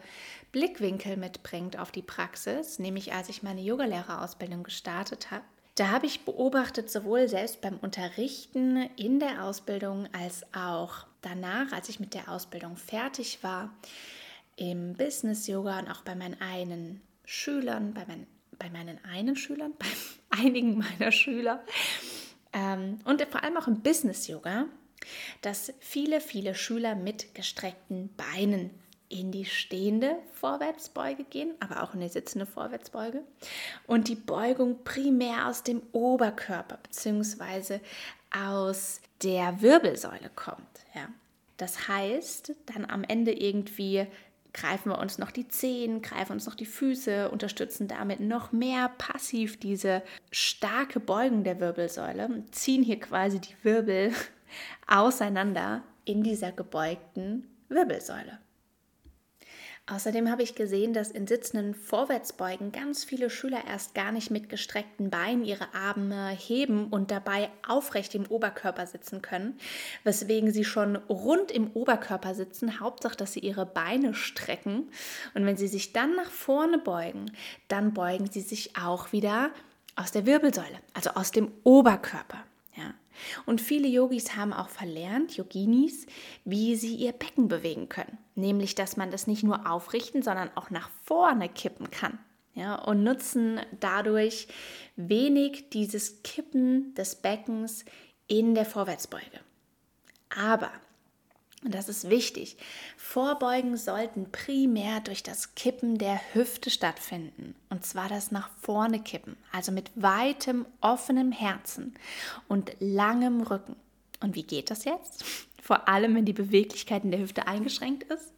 Blickwinkel 0.51 1.15
mitbringt 1.15 1.79
auf 1.79 1.93
die 1.93 2.01
Praxis, 2.01 2.77
nämlich 2.77 3.13
als 3.13 3.29
ich 3.29 3.41
meine 3.41 3.61
Yogalehrerausbildung 3.61 4.63
gestartet 4.63 5.31
habe, 5.31 5.45
da 5.75 5.89
habe 5.89 6.05
ich 6.05 6.21
beobachtet, 6.21 6.89
sowohl 6.89 7.27
selbst 7.27 7.61
beim 7.61 7.77
Unterrichten 7.77 8.89
in 8.95 9.19
der 9.19 9.43
Ausbildung 9.43 10.07
als 10.13 10.43
auch 10.53 11.05
danach, 11.21 11.73
als 11.73 11.89
ich 11.89 11.99
mit 11.99 12.13
der 12.13 12.29
Ausbildung 12.29 12.77
fertig 12.77 13.39
war, 13.43 13.73
im 14.55 14.93
Business 14.93 15.47
Yoga 15.47 15.79
und 15.79 15.89
auch 15.89 16.01
bei 16.01 16.15
meinen 16.15 16.39
einen 16.39 17.01
Schülern, 17.25 17.93
bei, 17.93 18.05
mein, 18.07 18.25
bei 18.57 18.69
meinen 18.69 19.03
einen 19.03 19.35
Schülern, 19.35 19.73
bei 19.77 19.85
einigen 20.29 20.77
meiner 20.77 21.11
Schüler 21.11 21.63
ähm, 22.53 22.99
und 23.03 23.21
vor 23.23 23.43
allem 23.43 23.57
auch 23.57 23.67
im 23.67 23.81
Business 23.81 24.27
Yoga, 24.27 24.65
dass 25.41 25.73
viele, 25.79 26.21
viele 26.21 26.55
Schüler 26.55 26.95
mit 26.95 27.35
gestreckten 27.35 28.15
Beinen 28.15 28.71
in 29.09 29.31
die 29.31 29.45
stehende 29.45 30.17
Vorwärtsbeuge 30.33 31.23
gehen, 31.23 31.53
aber 31.59 31.83
auch 31.83 31.93
in 31.93 32.01
die 32.01 32.09
sitzende 32.09 32.45
Vorwärtsbeuge. 32.45 33.21
Und 33.87 34.07
die 34.07 34.15
Beugung 34.15 34.83
primär 34.83 35.47
aus 35.47 35.63
dem 35.63 35.81
Oberkörper 35.91 36.77
bzw. 36.83 37.79
aus 38.35 39.01
der 39.21 39.61
Wirbelsäule 39.61 40.29
kommt. 40.35 40.85
Ja. 40.93 41.07
Das 41.57 41.87
heißt, 41.87 42.53
dann 42.65 42.85
am 42.85 43.03
Ende 43.03 43.31
irgendwie 43.31 44.07
greifen 44.55 44.89
wir 44.89 44.99
uns 44.99 45.17
noch 45.17 45.31
die 45.31 45.47
Zehen, 45.47 46.01
greifen 46.01 46.33
uns 46.33 46.45
noch 46.45 46.55
die 46.55 46.65
Füße, 46.65 47.29
unterstützen 47.29 47.87
damit 47.87 48.21
noch 48.21 48.51
mehr 48.51 48.89
passiv 48.97 49.59
diese 49.59 50.01
starke 50.31 50.99
Beugung 50.99 51.43
der 51.43 51.59
Wirbelsäule, 51.59 52.43
ziehen 52.51 52.81
hier 52.81 52.99
quasi 52.99 53.39
die 53.39 53.55
Wirbel 53.63 54.13
auseinander 54.87 55.83
in 56.05 56.23
dieser 56.23 56.51
gebeugten 56.51 57.47
Wirbelsäule. 57.67 58.39
Außerdem 59.87 60.31
habe 60.31 60.41
ich 60.41 60.55
gesehen, 60.55 60.93
dass 60.93 61.11
in 61.11 61.27
sitzenden 61.27 61.75
Vorwärtsbeugen 61.75 62.71
ganz 62.71 63.03
viele 63.03 63.29
Schüler 63.29 63.59
erst 63.67 63.93
gar 63.93 64.11
nicht 64.11 64.31
mit 64.31 64.49
gestreckten 64.49 65.11
Beinen 65.11 65.45
ihre 65.45 65.75
Arme 65.75 66.29
heben 66.31 66.87
und 66.87 67.11
dabei 67.11 67.51
aufrecht 67.67 68.15
im 68.15 68.25
Oberkörper 68.25 68.87
sitzen 68.87 69.21
können, 69.21 69.59
weswegen 70.03 70.51
sie 70.51 70.65
schon 70.65 70.95
rund 70.95 71.51
im 71.51 71.69
Oberkörper 71.69 72.33
sitzen, 72.33 72.79
Hauptsache, 72.79 73.15
dass 73.15 73.33
sie 73.33 73.41
ihre 73.41 73.67
Beine 73.67 74.15
strecken. 74.15 74.89
Und 75.35 75.45
wenn 75.45 75.57
sie 75.57 75.67
sich 75.67 75.93
dann 75.93 76.15
nach 76.15 76.31
vorne 76.31 76.79
beugen, 76.79 77.31
dann 77.67 77.93
beugen 77.93 78.25
sie 78.31 78.41
sich 78.41 78.75
auch 78.75 79.11
wieder 79.11 79.51
aus 79.95 80.11
der 80.11 80.25
Wirbelsäule, 80.25 80.79
also 80.95 81.11
aus 81.11 81.29
dem 81.29 81.51
Oberkörper. 81.63 82.43
Und 83.45 83.61
viele 83.61 83.87
Yogis 83.87 84.35
haben 84.35 84.53
auch 84.53 84.69
verlernt, 84.69 85.37
Yoginis, 85.37 86.05
wie 86.43 86.75
sie 86.75 86.95
ihr 86.95 87.11
Becken 87.11 87.47
bewegen 87.47 87.89
können. 87.89 88.17
Nämlich, 88.35 88.75
dass 88.75 88.97
man 88.97 89.11
das 89.11 89.27
nicht 89.27 89.43
nur 89.43 89.69
aufrichten, 89.69 90.21
sondern 90.21 90.49
auch 90.55 90.69
nach 90.69 90.89
vorne 91.03 91.49
kippen 91.49 91.91
kann. 91.91 92.19
Ja, 92.53 92.75
und 92.75 93.03
nutzen 93.03 93.59
dadurch 93.79 94.47
wenig 94.95 95.69
dieses 95.71 96.23
Kippen 96.23 96.93
des 96.95 97.15
Beckens 97.15 97.83
in 98.27 98.55
der 98.55 98.65
Vorwärtsbeuge. 98.65 99.41
Aber 100.29 100.71
und 101.65 101.73
das 101.73 101.89
ist 101.89 102.09
wichtig. 102.11 102.57
Vorbeugen 102.95 103.75
sollten 103.75 104.31
primär 104.31 104.99
durch 104.99 105.23
das 105.23 105.55
Kippen 105.55 105.97
der 105.97 106.21
Hüfte 106.33 106.69
stattfinden. 106.69 107.55
Und 107.69 107.83
zwar 107.83 108.07
das 108.07 108.29
nach 108.29 108.49
vorne 108.61 109.01
kippen, 109.01 109.35
also 109.51 109.71
mit 109.71 109.89
weitem, 109.95 110.67
offenem 110.79 111.31
Herzen 111.31 111.95
und 112.47 112.75
langem 112.79 113.41
Rücken. 113.41 113.75
Und 114.21 114.35
wie 114.35 114.43
geht 114.43 114.69
das 114.69 114.85
jetzt? 114.85 115.25
Vor 115.61 115.89
allem, 115.89 116.13
wenn 116.13 116.25
die 116.25 116.33
Beweglichkeit 116.33 117.03
in 117.03 117.09
der 117.11 117.19
Hüfte 117.19 117.47
eingeschränkt 117.47 118.03
ist. 118.11 118.31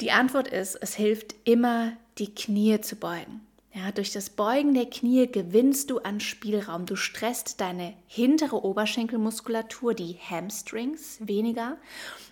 Die 0.00 0.12
Antwort 0.12 0.46
ist, 0.46 0.76
es 0.76 0.94
hilft 0.94 1.34
immer, 1.42 1.92
die 2.18 2.32
Knie 2.32 2.80
zu 2.80 2.94
beugen. 2.94 3.40
Ja, 3.72 3.92
durch 3.92 4.12
das 4.12 4.30
Beugen 4.30 4.74
der 4.74 4.86
Knie 4.86 5.30
gewinnst 5.30 5.90
du 5.90 5.98
an 5.98 6.18
Spielraum. 6.18 6.86
Du 6.86 6.96
stresst 6.96 7.60
deine 7.60 7.94
hintere 8.08 8.64
Oberschenkelmuskulatur, 8.64 9.94
die 9.94 10.14
Hamstrings, 10.14 11.18
weniger 11.20 11.78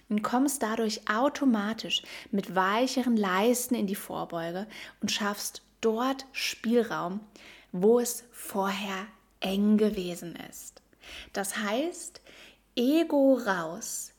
und 0.09 0.23
kommst 0.23 0.65
dadurch 0.65 1.09
automatisch 1.09 2.03
mit 2.33 2.57
weicheren 2.57 3.17
Leisten 3.17 3.77
in 3.77 3.87
die 3.87 3.95
Vorbeuge 3.95 4.67
und 5.01 5.13
schaffst 5.13 5.63
dort 5.81 6.27
Spielraum, 6.33 7.21
wo 7.71 8.01
es 8.01 8.25
vorher 8.33 9.07
eng 9.39 9.77
gewesen 9.77 10.37
ist. 10.51 10.83
Das 11.33 11.57
heißt, 11.57 12.21
Ego 12.75 13.35
raus, 13.35 14.13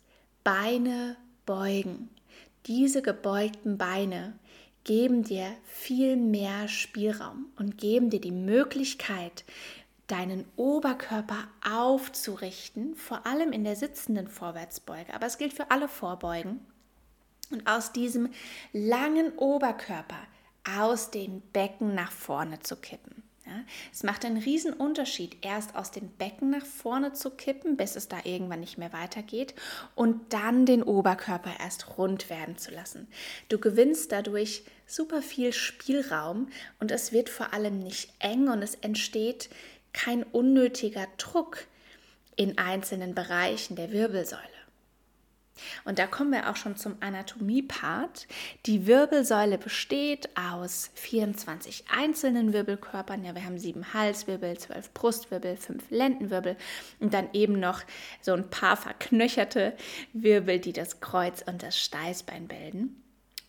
Beine 0.45 1.17
beugen. 1.45 2.09
Diese 2.65 3.01
gebeugten 3.01 3.77
Beine 3.77 4.39
geben 4.89 5.22
dir 5.22 5.55
viel 5.65 6.15
mehr 6.15 6.67
Spielraum 6.67 7.46
und 7.60 7.77
geben 7.77 8.10
dir 8.10 8.19
die 8.19 8.31
Möglichkeit, 8.31 9.46
deinen 10.08 10.46
Oberkörper 10.55 11.48
aufzurichten, 11.63 12.96
vor 12.96 13.27
allem 13.27 13.51
in 13.51 13.63
der 13.63 13.75
sitzenden 13.75 14.27
Vorwärtsbeuge, 14.27 15.13
aber 15.13 15.27
es 15.27 15.38
gilt 15.38 15.53
für 15.53 15.69
alle 15.69 15.88
Vorbeugen. 15.88 16.62
Und 17.51 17.67
aus 17.67 17.91
diesem 17.91 18.29
langen 18.74 19.38
Oberkörper 19.38 20.24
aus 20.79 21.12
dem 21.12 21.41
Becken 21.53 21.93
nach 21.93 22.12
vorne 22.12 22.60
zu 22.62 22.75
kippen. 22.75 23.22
Ja, 23.50 23.63
es 23.91 24.03
macht 24.03 24.25
einen 24.25 24.38
riesen 24.38 24.74
Unterschied, 24.74 25.38
erst 25.41 25.75
aus 25.75 25.89
dem 25.89 26.10
Becken 26.10 26.51
nach 26.51 26.65
vorne 26.65 27.13
zu 27.13 27.32
kippen, 27.32 27.77
bis 27.77 27.96
es 27.96 28.08
da 28.08 28.18
irgendwann 28.24 28.60
nicht 28.60 28.77
mehr 28.77 28.94
weitergeht 28.94 29.56
und 29.96 30.34
dann 30.34 30.68
den 30.68 30.84
Oberkörper 30.84 31.53
erst 31.60 31.98
rund 31.98 32.29
werden 32.29 32.60
zu 32.60 32.70
lassen. 32.70 33.08
Du 33.48 33.58
gewinnst 33.58 34.12
dadurch 34.12 34.63
super 34.86 35.24
viel 35.24 35.51
Spielraum 35.51 36.50
und 36.79 36.91
es 36.91 37.12
wird 37.12 37.27
vor 37.27 37.51
allem 37.51 37.79
nicht 37.79 38.13
eng 38.20 38.50
und 38.50 38.62
es 38.62 38.75
entsteht 38.75 39.50
kein 39.94 40.22
unnötiger 40.22 41.08
Druck 41.18 41.65
in 42.36 42.60
einzelnen 42.60 43.15
Bereichen 43.15 43.75
der 43.75 43.91
Wirbelsäule. 43.91 44.58
Und 45.85 45.99
da 45.99 46.07
kommen 46.07 46.31
wir 46.31 46.49
auch 46.49 46.55
schon 46.55 46.75
zum 46.75 46.97
Anatomie-Part. 46.99 48.27
Die 48.65 48.87
Wirbelsäule 48.87 49.57
besteht 49.57 50.29
aus 50.35 50.91
24 50.95 51.85
einzelnen 51.95 52.53
Wirbelkörpern. 52.53 53.23
Ja, 53.23 53.35
wir 53.35 53.45
haben 53.45 53.57
sieben 53.57 53.93
Halswirbel, 53.93 54.57
zwölf 54.57 54.93
Brustwirbel, 54.93 55.57
fünf 55.57 55.89
Lendenwirbel 55.89 56.55
und 56.99 57.13
dann 57.13 57.29
eben 57.33 57.59
noch 57.59 57.81
so 58.21 58.33
ein 58.33 58.49
paar 58.49 58.77
verknöcherte 58.77 59.75
Wirbel, 60.13 60.59
die 60.59 60.73
das 60.73 60.99
Kreuz 60.99 61.43
und 61.45 61.63
das 61.63 61.77
Steißbein 61.79 62.47
bilden. 62.47 63.03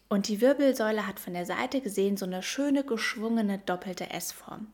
Und 0.09 0.27
die 0.27 0.41
Wirbelsäule 0.41 1.07
hat 1.07 1.21
von 1.21 1.35
der 1.35 1.47
Seite 1.47 1.81
gesehen 1.81 2.17
so 2.17 2.27
eine 2.27 2.43
schöne 2.43 2.83
geschwungene 2.83 3.59
doppelte 3.59 4.11
S-Form. 4.11 4.67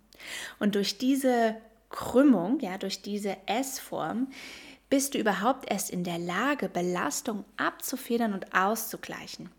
Und 0.59 0.75
durch 0.75 0.97
diese 0.97 1.57
Krümmung, 1.91 2.59
ja, 2.61 2.79
durch 2.79 3.03
diese 3.03 3.37
S-Form, 3.47 4.29
bist 4.89 5.15
du 5.15 5.19
überhaupt 5.19 5.71
erst 5.71 5.91
in 5.91 6.05
der 6.05 6.19
Lage, 6.19 6.69
Belastung 6.69 7.45
abzufedern 7.57 8.33
und 8.33 8.55
auszugleichen. 8.55 9.51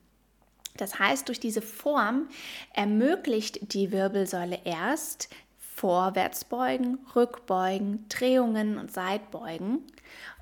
Das 0.77 0.99
heißt, 0.99 1.27
durch 1.27 1.39
diese 1.39 1.61
Form 1.61 2.29
ermöglicht 2.73 3.73
die 3.73 3.91
Wirbelsäule 3.91 4.59
erst 4.63 5.29
Vorwärtsbeugen, 5.57 6.99
Rückbeugen, 7.15 8.05
Drehungen 8.09 8.77
und 8.77 8.91
Seitbeugen. 8.91 9.83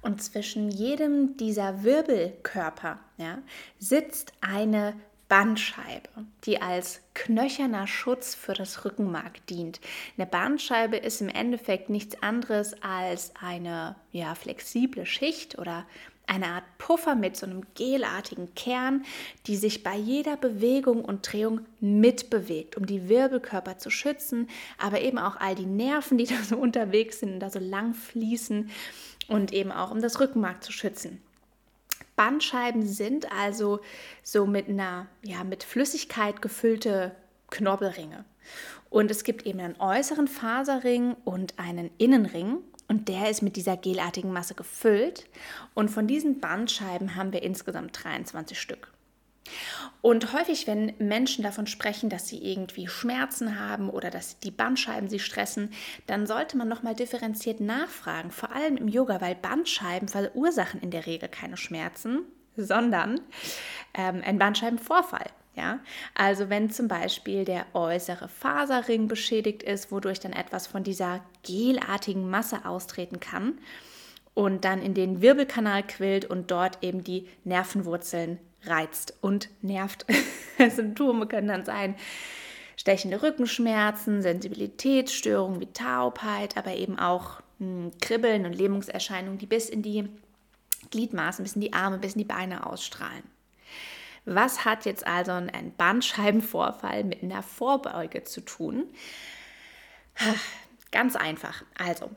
Und 0.01 0.23
zwischen 0.23 0.69
jedem 0.69 1.35
dieser 1.37 1.83
Wirbelkörper 1.83 2.99
ja, 3.17 3.39
sitzt 3.79 4.33
eine 4.39 4.93
Bandscheibe, 5.27 6.10
die 6.44 6.62
als 6.62 7.01
knöcherner 7.15 7.88
Schutz 7.88 8.36
für 8.36 8.53
das 8.53 8.86
Rückenmark 8.86 9.46
dient. 9.48 9.79
Eine 10.17 10.27
Bandscheibe 10.27 10.98
ist 10.98 11.22
im 11.22 11.29
Endeffekt 11.29 11.89
nichts 11.89 12.22
anderes 12.22 12.82
als 12.84 13.34
eine 13.41 13.96
ja, 14.12 14.36
flexible 14.36 15.05
Schicht 15.05 15.58
oder 15.58 15.86
eine 16.27 16.48
Art 16.48 16.63
Puffer 16.77 17.15
mit 17.15 17.38
so 17.38 17.46
einem 17.46 17.63
gelartigen 17.75 18.53
Kern, 18.55 19.03
die 19.48 19.55
sich 19.55 19.84
bei 19.84 19.96
jeder 19.96 20.38
Bewegung 20.38 21.05
und 21.05 21.32
Drehung 21.32 21.62
mitbewegt, 21.79 22.77
um 22.77 22.86
die 22.86 23.10
Wirbelkörper 23.10 23.77
zu 23.77 23.89
schützen, 23.89 24.50
aber 24.77 25.01
eben 25.01 25.17
auch 25.17 25.38
all 25.38 25.55
die 25.55 25.65
Nerven, 25.65 26.17
die 26.17 26.25
da 26.25 26.36
so 26.44 26.58
unterwegs 26.60 27.20
sind 27.20 27.34
und 27.34 27.39
da 27.39 27.50
so 27.50 27.60
lang 27.60 27.94
fließen 27.94 28.70
und 29.27 29.53
eben 29.53 29.72
auch 29.72 29.91
um 29.91 30.01
das 30.01 30.20
Rückenmark 30.20 30.63
zu 30.63 30.72
schützen. 30.72 31.22
Bandscheiben 32.15 32.88
sind 32.88 33.31
also 33.31 33.81
so 34.24 34.45
mit 34.45 34.69
einer, 34.69 35.07
ja, 35.22 35.43
mit 35.43 35.63
Flüssigkeit 35.63 36.41
gefüllte 36.41 37.15
Knorpelringe. 37.50 38.25
Und 38.89 39.12
es 39.12 39.24
gibt 39.24 39.45
eben 39.45 39.60
einen 39.60 39.79
äußeren 39.79 40.27
Faserring 40.27 41.15
und 41.25 41.57
einen 41.60 41.91
Innenring. 41.98 42.57
Und 42.88 43.07
der 43.07 43.29
ist 43.29 43.41
mit 43.41 43.55
dieser 43.55 43.77
gelartigen 43.77 44.31
Masse 44.31 44.53
gefüllt. 44.53 45.27
Und 45.74 45.89
von 45.89 46.07
diesen 46.07 46.39
Bandscheiben 46.39 47.15
haben 47.15 47.34
wir 47.34 47.43
insgesamt 47.43 48.03
23 48.03 48.60
Stück. 48.60 48.94
Und 50.01 50.33
häufig, 50.33 50.67
wenn 50.67 50.93
Menschen 50.99 51.43
davon 51.43 51.67
sprechen, 51.67 52.09
dass 52.09 52.27
sie 52.27 52.37
irgendwie 52.37 52.87
Schmerzen 52.87 53.59
haben 53.59 53.89
oder 53.89 54.09
dass 54.09 54.39
die 54.39 54.51
Bandscheiben 54.51 55.09
sie 55.09 55.19
stressen, 55.19 55.71
dann 56.07 56.27
sollte 56.27 56.57
man 56.57 56.67
nochmal 56.67 56.95
differenziert 56.95 57.59
nachfragen, 57.59 58.31
vor 58.31 58.51
allem 58.51 58.77
im 58.77 58.87
Yoga, 58.87 59.21
weil 59.21 59.35
Bandscheiben 59.35 60.07
verursachen 60.07 60.81
in 60.81 60.91
der 60.91 61.05
Regel 61.05 61.29
keine 61.29 61.57
Schmerzen, 61.57 62.21
sondern 62.55 63.21
ähm, 63.93 64.21
ein 64.23 64.37
Bandscheibenvorfall. 64.37 65.27
Ja, 65.55 65.79
also 66.15 66.49
wenn 66.49 66.69
zum 66.69 66.89
Beispiel 66.89 67.45
der 67.45 67.65
äußere 67.73 68.27
Faserring 68.27 69.07
beschädigt 69.07 69.63
ist, 69.63 69.89
wodurch 69.89 70.19
dann 70.19 70.33
etwas 70.33 70.67
von 70.67 70.83
dieser 70.83 71.21
gelartigen 71.43 72.29
Masse 72.29 72.65
austreten 72.65 73.21
kann 73.21 73.57
und 74.33 74.65
dann 74.65 74.81
in 74.81 74.93
den 74.93 75.21
Wirbelkanal 75.21 75.81
quillt 75.83 76.25
und 76.25 76.51
dort 76.51 76.83
eben 76.83 77.05
die 77.05 77.29
Nervenwurzeln 77.45 78.37
reizt 78.67 79.17
und 79.22 79.50
nervt. 79.62 80.05
Symptome 80.69 81.27
können 81.27 81.48
dann 81.48 81.65
sein 81.65 81.95
stechende 82.77 83.22
Rückenschmerzen, 83.22 84.22
Sensibilitätsstörungen 84.22 85.60
wie 85.60 85.72
Taubheit, 85.72 86.57
aber 86.57 86.75
eben 86.75 87.00
auch 87.00 87.41
mh, 87.60 87.67
hm, 87.67 87.91
Kribbeln 88.01 88.45
und 88.45 88.53
Lähmungserscheinungen, 88.53 89.38
die 89.38 89.48
bis 89.48 89.69
in 89.69 89.81
die 89.81 90.07
Gliedmaßen, 90.91 91.43
bis 91.43 91.55
in 91.55 91.62
die 91.62 91.74
Arme, 91.74 91.98
bis 91.98 92.13
in 92.13 92.19
die 92.19 92.25
Beine 92.25 92.65
ausstrahlen. 92.65 93.24
Was 94.25 94.65
hat 94.65 94.86
jetzt 94.86 95.05
also 95.05 95.31
ein 95.31 95.74
Bandscheibenvorfall 95.77 97.03
mit 97.03 97.22
einer 97.22 97.43
Vorbeuge 97.43 98.24
zu 98.24 98.41
tun? 98.41 98.86
Ganz 100.91 101.15
einfach. 101.15 101.63
Also, 101.77 102.10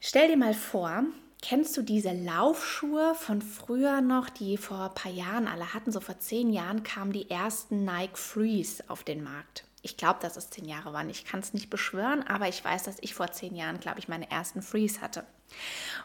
stell 0.00 0.28
dir 0.28 0.36
mal 0.36 0.54
vor, 0.54 1.04
Kennst 1.46 1.76
du 1.76 1.82
diese 1.82 2.12
Laufschuhe 2.12 3.14
von 3.14 3.42
früher 3.42 4.00
noch, 4.00 4.30
die 4.30 4.56
vor 4.56 4.84
ein 4.84 4.94
paar 4.94 5.12
Jahren 5.12 5.46
alle 5.46 5.74
hatten? 5.74 5.92
So 5.92 6.00
vor 6.00 6.18
zehn 6.18 6.48
Jahren 6.48 6.84
kamen 6.84 7.12
die 7.12 7.28
ersten 7.28 7.84
Nike 7.84 8.16
Freeze 8.16 8.82
auf 8.88 9.04
den 9.04 9.22
Markt. 9.22 9.64
Ich 9.82 9.98
glaube, 9.98 10.20
dass 10.22 10.38
es 10.38 10.48
zehn 10.48 10.64
Jahre 10.64 10.94
waren. 10.94 11.10
Ich 11.10 11.26
kann 11.26 11.40
es 11.40 11.52
nicht 11.52 11.68
beschwören, 11.68 12.22
aber 12.26 12.48
ich 12.48 12.64
weiß, 12.64 12.84
dass 12.84 12.96
ich 13.02 13.14
vor 13.14 13.30
zehn 13.30 13.54
Jahren, 13.54 13.78
glaube 13.78 13.98
ich, 13.98 14.08
meine 14.08 14.30
ersten 14.30 14.62
Freeze 14.62 15.02
hatte. 15.02 15.26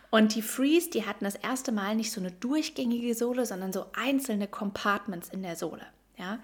Und 0.10 0.36
die 0.36 0.42
Freeze, 0.42 0.90
die 0.90 1.06
hatten 1.06 1.24
das 1.24 1.36
erste 1.36 1.72
Mal 1.72 1.96
nicht 1.96 2.12
so 2.12 2.20
eine 2.20 2.34
durchgängige 2.34 3.16
Sohle, 3.16 3.46
sondern 3.46 3.72
so 3.72 3.86
einzelne 3.94 4.50
Compartments 4.50 5.30
in 5.30 5.42
der 5.42 5.56
Sohle. 5.56 5.86
Ja? 6.18 6.40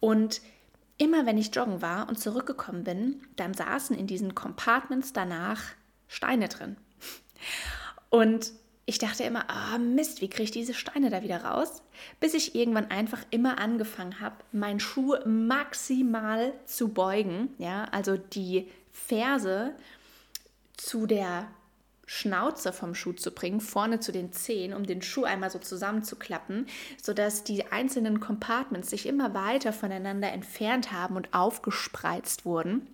Und 0.00 0.40
immer 0.96 1.26
wenn 1.26 1.36
ich 1.36 1.54
joggen 1.54 1.82
war 1.82 2.08
und 2.08 2.18
zurückgekommen 2.18 2.84
bin, 2.84 3.20
dann 3.36 3.52
saßen 3.52 3.94
in 3.94 4.06
diesen 4.06 4.34
Compartments 4.34 5.12
danach 5.12 5.60
Steine 6.08 6.48
drin. 6.48 6.78
Und 8.14 8.52
ich 8.86 8.98
dachte 8.98 9.24
immer, 9.24 9.44
oh 9.50 9.78
Mist, 9.78 10.20
wie 10.20 10.30
kriege 10.30 10.44
ich 10.44 10.52
diese 10.52 10.72
Steine 10.72 11.10
da 11.10 11.24
wieder 11.24 11.42
raus? 11.42 11.82
Bis 12.20 12.32
ich 12.32 12.54
irgendwann 12.54 12.88
einfach 12.92 13.18
immer 13.32 13.58
angefangen 13.58 14.20
habe, 14.20 14.36
meinen 14.52 14.78
Schuh 14.78 15.16
maximal 15.26 16.52
zu 16.64 16.90
beugen, 16.90 17.48
ja, 17.58 17.86
also 17.86 18.16
die 18.16 18.70
Ferse 18.92 19.74
zu 20.76 21.06
der 21.06 21.48
Schnauze 22.06 22.72
vom 22.72 22.94
Schuh 22.94 23.14
zu 23.14 23.32
bringen, 23.32 23.60
vorne 23.60 23.98
zu 23.98 24.12
den 24.12 24.32
Zehen, 24.32 24.74
um 24.74 24.86
den 24.86 25.02
Schuh 25.02 25.24
einmal 25.24 25.50
so 25.50 25.58
zusammenzuklappen, 25.58 26.68
sodass 27.02 27.42
die 27.42 27.72
einzelnen 27.72 28.20
Compartments 28.20 28.90
sich 28.90 29.06
immer 29.06 29.34
weiter 29.34 29.72
voneinander 29.72 30.30
entfernt 30.30 30.92
haben 30.92 31.16
und 31.16 31.34
aufgespreizt 31.34 32.44
wurden 32.44 32.86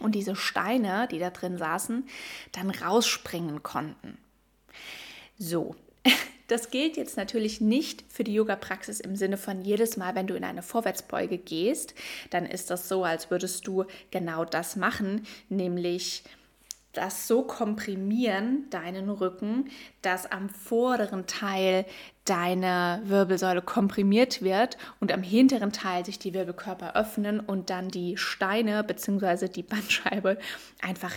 und 0.00 0.16
diese 0.16 0.34
Steine, 0.34 1.06
die 1.12 1.20
da 1.20 1.30
drin 1.30 1.58
saßen, 1.58 2.08
dann 2.50 2.70
rausspringen 2.70 3.62
konnten. 3.62 4.18
So, 5.38 5.74
das 6.48 6.70
gilt 6.70 6.96
jetzt 6.96 7.16
natürlich 7.16 7.60
nicht 7.60 8.04
für 8.08 8.24
die 8.24 8.34
Yoga-Praxis 8.34 9.00
im 9.00 9.16
Sinne 9.16 9.36
von 9.36 9.62
jedes 9.62 9.96
Mal, 9.96 10.14
wenn 10.14 10.26
du 10.26 10.34
in 10.34 10.44
eine 10.44 10.62
Vorwärtsbeuge 10.62 11.38
gehst, 11.38 11.94
dann 12.30 12.46
ist 12.46 12.70
das 12.70 12.88
so, 12.88 13.04
als 13.04 13.30
würdest 13.30 13.66
du 13.66 13.84
genau 14.10 14.44
das 14.44 14.76
machen, 14.76 15.26
nämlich 15.48 16.24
das 16.92 17.28
so 17.28 17.42
komprimieren, 17.42 18.68
deinen 18.70 19.08
Rücken, 19.08 19.70
dass 20.02 20.30
am 20.30 20.48
vorderen 20.48 21.26
Teil 21.26 21.84
deine 22.24 23.00
Wirbelsäule 23.04 23.62
komprimiert 23.62 24.42
wird 24.42 24.76
und 25.00 25.12
am 25.12 25.22
hinteren 25.22 25.72
Teil 25.72 26.04
sich 26.04 26.18
die 26.18 26.34
Wirbelkörper 26.34 26.96
öffnen 26.96 27.40
und 27.40 27.70
dann 27.70 27.88
die 27.88 28.16
Steine 28.16 28.82
bzw. 28.84 29.48
die 29.48 29.62
Bandscheibe 29.62 30.38
einfach 30.82 31.12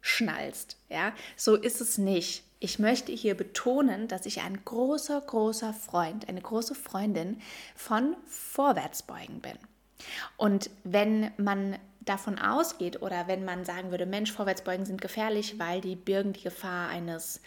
rausschnallst. 0.00 0.76
Ja, 0.88 1.12
so 1.36 1.56
ist 1.56 1.80
es 1.80 1.98
nicht. 1.98 2.44
Ich 2.58 2.78
möchte 2.78 3.12
hier 3.12 3.34
betonen, 3.34 4.08
dass 4.08 4.26
ich 4.26 4.42
ein 4.42 4.64
großer, 4.64 5.20
großer 5.20 5.72
Freund, 5.72 6.28
eine 6.28 6.42
große 6.42 6.74
Freundin 6.74 7.40
von 7.74 8.16
Vorwärtsbeugen 8.26 9.40
bin. 9.40 9.58
Und 10.36 10.70
wenn 10.84 11.30
man 11.38 11.78
davon 12.00 12.38
ausgeht 12.38 13.00
oder 13.02 13.28
wenn 13.28 13.44
man 13.44 13.64
sagen 13.64 13.90
würde, 13.90 14.06
Mensch, 14.06 14.32
Vorwärtsbeugen 14.32 14.84
sind 14.84 15.00
gefährlich, 15.00 15.58
weil 15.58 15.80
die 15.80 15.96
birgen 15.96 16.32
die 16.32 16.42
Gefahr 16.42 16.88
eines 16.88 17.40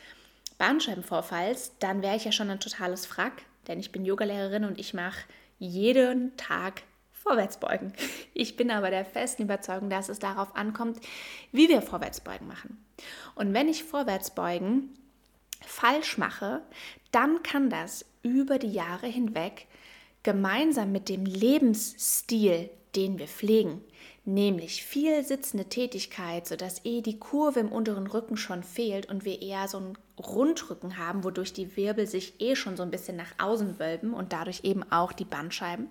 Bandscheibenvorfalls, 0.57 1.74
dann 1.79 2.01
wäre 2.01 2.15
ich 2.15 2.25
ja 2.25 2.31
schon 2.31 2.50
ein 2.50 2.60
totales 2.60 3.05
Frack, 3.05 3.43
denn 3.67 3.79
ich 3.79 3.91
bin 3.91 4.05
Yogalehrerin 4.05 4.65
und 4.65 4.79
ich 4.79 4.93
mache 4.93 5.25
jeden 5.60 6.36
Tag 6.38 6.83
Vorwärtsbeugen. 7.24 7.94
Ich 8.34 8.58
bin 8.58 8.70
aber 8.70 8.89
der 8.89 9.06
festen 9.06 9.44
Überzeugung, 9.44 9.89
dass 9.89 10.10
es 10.10 10.20
darauf 10.20 10.56
ankommt, 10.56 11.00
wie 11.53 11.70
wir 11.70 11.82
Vorwärtsbeugen 11.82 12.48
machen. 12.48 12.84
Und 13.36 13.53
wenn 13.53 13.70
ich 13.70 13.86
Vorwärtsbeugen 13.86 14.89
falsch 15.62 16.18
mache, 16.18 16.62
dann 17.12 17.42
kann 17.42 17.70
das 17.70 18.06
über 18.24 18.60
die 18.60 18.74
Jahre 18.74 19.08
hinweg 19.08 19.68
gemeinsam 20.24 20.92
mit 20.92 21.08
dem 21.08 21.25
Lebensstil, 21.25 22.70
den 22.96 23.20
wir 23.20 23.27
pflegen, 23.27 23.82
nämlich 24.25 24.84
viel 24.84 25.24
sitzende 25.24 25.65
Tätigkeit, 25.65 26.46
sodass 26.46 26.84
eh 26.86 27.01
die 27.01 27.20
Kurve 27.20 27.62
im 27.62 27.72
unteren 27.72 28.08
Rücken 28.08 28.38
schon 28.38 28.63
fehlt 28.63 29.10
und 29.10 29.24
wir 29.24 29.42
eher 29.42 29.68
so 29.68 29.77
einen 29.77 29.98
Rundrücken 30.17 30.98
haben, 30.98 31.24
wodurch 31.24 31.53
die 31.53 31.75
Wirbel 31.75 32.05
sich 32.05 32.39
eh 32.39 32.55
schon 32.55 32.77
so 32.77 32.84
ein 32.84 32.91
bisschen 32.91 33.15
nach 33.15 33.34
außen 33.39 33.79
wölben 33.79 34.13
und 34.13 34.32
dadurch 34.32 34.63
eben 34.63 34.84
auch 34.91 35.12
die 35.12 35.25
Bandscheiben, 35.25 35.88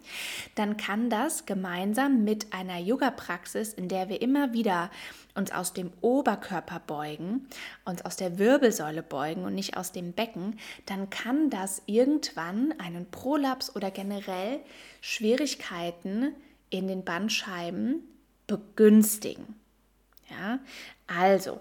dann 0.55 0.77
kann 0.77 1.11
das 1.11 1.45
gemeinsam 1.45 2.23
mit 2.23 2.53
einer 2.53 2.79
Yoga-Praxis, 2.79 3.73
in 3.75 3.89
der 3.89 4.09
wir 4.09 4.23
immer 4.23 4.53
wieder 4.53 4.91
uns 5.35 5.51
aus 5.51 5.73
dem 5.73 5.93
Oberkörper 6.03 6.81
beugen, 6.87 7.49
uns 7.85 8.05
aus 8.05 8.17
der 8.17 8.39
Wirbelsäule 8.39 9.03
beugen 9.03 9.45
und 9.45 9.55
nicht 9.55 9.77
aus 9.77 9.91
dem 9.91 10.13
Becken, 10.13 10.59
dann 10.87 11.11
kann 11.11 11.51
das 11.51 11.83
irgendwann 11.87 12.75
einen 12.79 13.11
Prolaps 13.11 13.75
oder 13.75 13.91
generell 13.91 14.61
Schwierigkeiten 15.01 16.35
in 16.71 16.87
den 16.87 17.05
Bandscheiben 17.05 18.03
begünstigen. 18.47 19.57
Ja, 20.31 20.61
also 21.07 21.61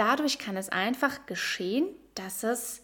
dadurch 0.00 0.38
kann 0.38 0.56
es 0.56 0.70
einfach 0.70 1.26
geschehen, 1.26 1.86
dass 2.14 2.42
es 2.42 2.80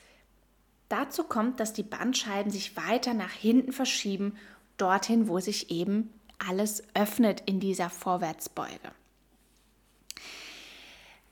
dazu 0.91 1.25
kommt, 1.25 1.61
dass 1.61 1.73
die 1.73 1.83
Bandscheiben 1.83 2.53
sich 2.53 2.77
weiter 2.77 3.15
nach 3.15 3.33
hinten 3.33 3.73
verschieben, 3.73 4.37
dorthin, 4.77 5.27
wo 5.27 5.41
sich 5.41 5.71
eben 5.71 6.13
alles 6.39 6.85
öffnet 6.95 7.43
in 7.47 7.59
dieser 7.59 7.89
Vorwärtsbeuge. 7.89 8.93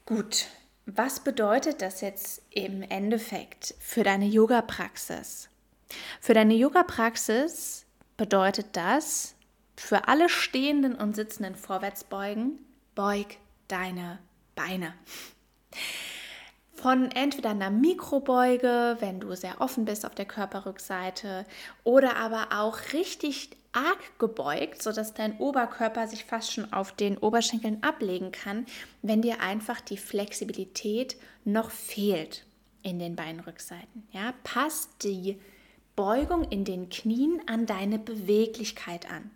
Gut, 0.06 0.46
was 0.86 1.20
bedeutet 1.20 1.82
das 1.82 2.00
jetzt 2.00 2.40
im 2.50 2.82
Endeffekt 2.82 3.74
für 3.78 4.04
deine 4.04 4.26
Yoga-Praxis? 4.26 5.50
Für 6.18 6.32
deine 6.32 6.54
Yoga-Praxis 6.54 7.84
bedeutet 8.16 8.68
das, 8.72 9.34
für 9.76 10.08
alle 10.08 10.30
stehenden 10.30 10.94
und 10.94 11.14
sitzenden 11.14 11.56
Vorwärtsbeugen, 11.56 12.58
beug 12.94 13.36
deine 13.68 14.18
Beine. 14.54 14.94
Von 16.74 17.10
entweder 17.12 17.50
einer 17.50 17.70
Mikrobeuge, 17.70 18.96
wenn 19.00 19.20
du 19.20 19.34
sehr 19.34 19.60
offen 19.60 19.84
bist 19.84 20.04
auf 20.04 20.14
der 20.14 20.26
Körperrückseite, 20.26 21.46
oder 21.82 22.16
aber 22.16 22.48
auch 22.52 22.78
richtig 22.92 23.50
arg 23.72 24.18
gebeugt, 24.18 24.82
sodass 24.82 25.14
dein 25.14 25.38
Oberkörper 25.38 26.06
sich 26.06 26.24
fast 26.24 26.52
schon 26.52 26.72
auf 26.72 26.92
den 26.92 27.18
Oberschenkeln 27.18 27.82
ablegen 27.82 28.32
kann, 28.32 28.66
wenn 29.02 29.22
dir 29.22 29.40
einfach 29.40 29.80
die 29.80 29.96
Flexibilität 29.96 31.16
noch 31.44 31.70
fehlt 31.70 32.46
in 32.82 32.98
den 32.98 33.16
Beinrückseiten. 33.16 34.06
Ja, 34.12 34.34
passt 34.44 35.02
die 35.02 35.40
Beugung 35.96 36.44
in 36.44 36.64
den 36.64 36.88
Knien 36.88 37.40
an 37.46 37.66
deine 37.66 37.98
Beweglichkeit 37.98 39.10
an. 39.10 39.30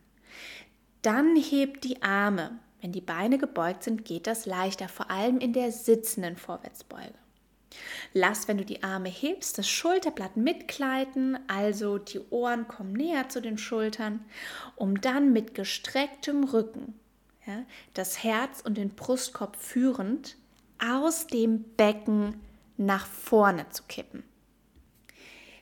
Dann 1.02 1.36
heb 1.36 1.80
die 1.80 2.02
Arme. 2.02 2.58
Wenn 2.80 2.92
die 2.92 3.00
Beine 3.00 3.38
gebeugt 3.38 3.82
sind, 3.82 4.04
geht 4.04 4.26
das 4.26 4.46
leichter, 4.46 4.88
vor 4.88 5.10
allem 5.10 5.38
in 5.38 5.52
der 5.52 5.72
sitzenden 5.72 6.36
Vorwärtsbeuge. 6.36 7.14
Lass, 8.14 8.48
wenn 8.48 8.58
du 8.58 8.64
die 8.64 8.82
Arme 8.82 9.08
hebst, 9.08 9.58
das 9.58 9.68
Schulterblatt 9.68 10.36
mitgleiten, 10.36 11.38
also 11.48 11.98
die 11.98 12.20
Ohren 12.30 12.66
kommen 12.66 12.92
näher 12.92 13.28
zu 13.28 13.42
den 13.42 13.58
Schultern, 13.58 14.24
um 14.76 15.00
dann 15.00 15.32
mit 15.32 15.54
gestrecktem 15.54 16.44
Rücken 16.44 16.98
ja, 17.46 17.64
das 17.94 18.22
Herz 18.22 18.60
und 18.60 18.76
den 18.76 18.90
Brustkorb 18.90 19.56
führend 19.56 20.36
aus 20.78 21.26
dem 21.26 21.64
Becken 21.76 22.40
nach 22.76 23.06
vorne 23.06 23.68
zu 23.70 23.82
kippen. 23.88 24.22